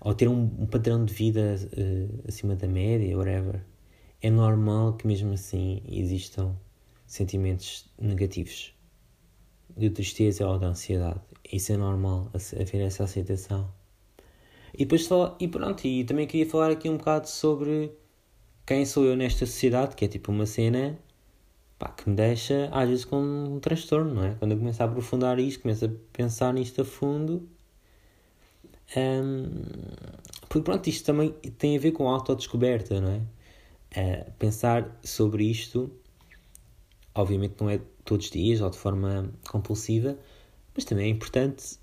ou 0.00 0.14
ter 0.14 0.28
um, 0.28 0.42
um 0.58 0.66
padrão 0.66 1.04
de 1.04 1.12
vida 1.12 1.56
uh, 1.56 2.28
acima 2.28 2.54
da 2.54 2.68
média, 2.68 3.16
whatever, 3.16 3.62
é 4.20 4.30
normal 4.30 4.94
que 4.94 5.06
mesmo 5.06 5.32
assim 5.32 5.82
existam 5.88 6.56
sentimentos 7.06 7.88
negativos 7.98 8.74
de 9.76 9.90
tristeza 9.90 10.46
ou 10.46 10.58
de 10.58 10.64
ansiedade. 10.64 11.20
Isso 11.52 11.72
é 11.72 11.76
normal, 11.76 12.30
haver 12.34 12.80
essa 12.80 13.04
aceitação. 13.04 13.70
E 14.74 14.78
depois 14.78 15.06
falar, 15.06 15.36
e 15.40 15.48
pronto, 15.48 15.86
e 15.86 16.04
também 16.04 16.26
queria 16.26 16.48
falar 16.48 16.70
aqui 16.70 16.88
um 16.88 16.96
bocado 16.96 17.28
sobre 17.28 17.92
quem 18.66 18.84
sou 18.84 19.04
eu 19.04 19.16
nesta 19.16 19.46
sociedade, 19.46 19.94
que 19.94 20.04
é 20.04 20.08
tipo 20.08 20.32
uma 20.32 20.44
cena 20.44 20.98
pá, 21.78 21.88
que 21.90 22.08
me 22.08 22.16
deixa 22.16 22.68
às 22.72 22.88
vezes 22.88 23.04
com 23.04 23.20
um 23.20 23.60
transtorno, 23.60 24.14
não 24.14 24.24
é? 24.24 24.34
Quando 24.34 24.52
eu 24.52 24.58
começo 24.58 24.82
a 24.82 24.86
aprofundar 24.86 25.38
isto, 25.38 25.62
começo 25.62 25.84
a 25.84 25.90
pensar 26.12 26.52
nisto 26.54 26.80
a 26.82 26.84
fundo. 26.84 27.48
Um, 28.96 29.46
porque 30.48 30.62
pronto, 30.64 30.86
isto 30.88 31.04
também 31.04 31.32
tem 31.58 31.76
a 31.76 31.80
ver 31.80 31.92
com 31.92 32.08
a 32.08 32.12
autodescoberta, 32.12 33.00
não 33.00 33.10
é? 33.10 33.20
Uh, 33.98 34.32
pensar 34.38 34.98
sobre 35.02 35.44
isto, 35.44 35.90
obviamente 37.14 37.56
não 37.60 37.70
é 37.70 37.80
todos 38.04 38.26
os 38.26 38.32
dias 38.32 38.60
ou 38.60 38.70
de 38.70 38.78
forma 38.78 39.30
compulsiva, 39.48 40.18
mas 40.74 40.84
também 40.84 41.06
é 41.06 41.08
importante 41.08 41.78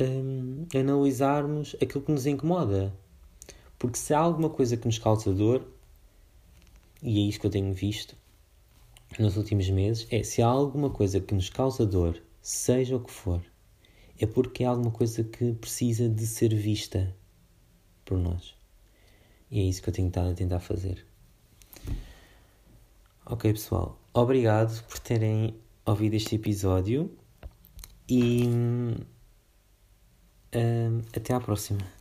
um, 0.00 0.66
analisarmos 0.74 1.76
aquilo 1.82 2.04
que 2.04 2.12
nos 2.12 2.26
incomoda. 2.26 2.92
Porque 3.78 3.98
se 3.98 4.14
há 4.14 4.18
alguma 4.18 4.50
coisa 4.50 4.76
que 4.76 4.86
nos 4.86 4.98
causa 4.98 5.32
dor, 5.32 5.66
e 7.02 7.18
é 7.18 7.28
isso 7.28 7.40
que 7.40 7.46
eu 7.46 7.50
tenho 7.50 7.72
visto 7.72 8.16
nos 9.22 9.36
últimos 9.36 9.68
meses, 9.70 10.06
é 10.10 10.22
se 10.22 10.42
há 10.42 10.46
alguma 10.46 10.90
coisa 10.90 11.20
que 11.20 11.34
nos 11.34 11.48
causa 11.48 11.86
dor, 11.86 12.20
seja 12.40 12.96
o 12.96 13.00
que 13.00 13.10
for, 13.10 13.42
é 14.18 14.26
porque 14.26 14.64
é 14.64 14.66
alguma 14.66 14.90
coisa 14.90 15.24
que 15.24 15.52
precisa 15.54 16.08
de 16.08 16.26
ser 16.26 16.54
vista 16.54 17.14
por 18.04 18.18
nós. 18.18 18.54
E 19.50 19.60
é 19.60 19.62
isso 19.62 19.82
que 19.82 19.88
eu 19.88 19.94
tenho 19.94 20.08
estado 20.08 20.30
a 20.30 20.34
tentar 20.34 20.60
fazer. 20.60 21.04
Ok, 23.24 23.52
pessoal. 23.52 23.98
Obrigado 24.14 24.82
por 24.84 24.98
terem 24.98 25.54
ouvido 25.84 26.14
este 26.14 26.36
episódio 26.36 27.10
e 28.08 28.46
hum, 28.46 28.94
hum, 30.54 31.02
até 31.14 31.34
à 31.34 31.40
próxima. 31.40 31.95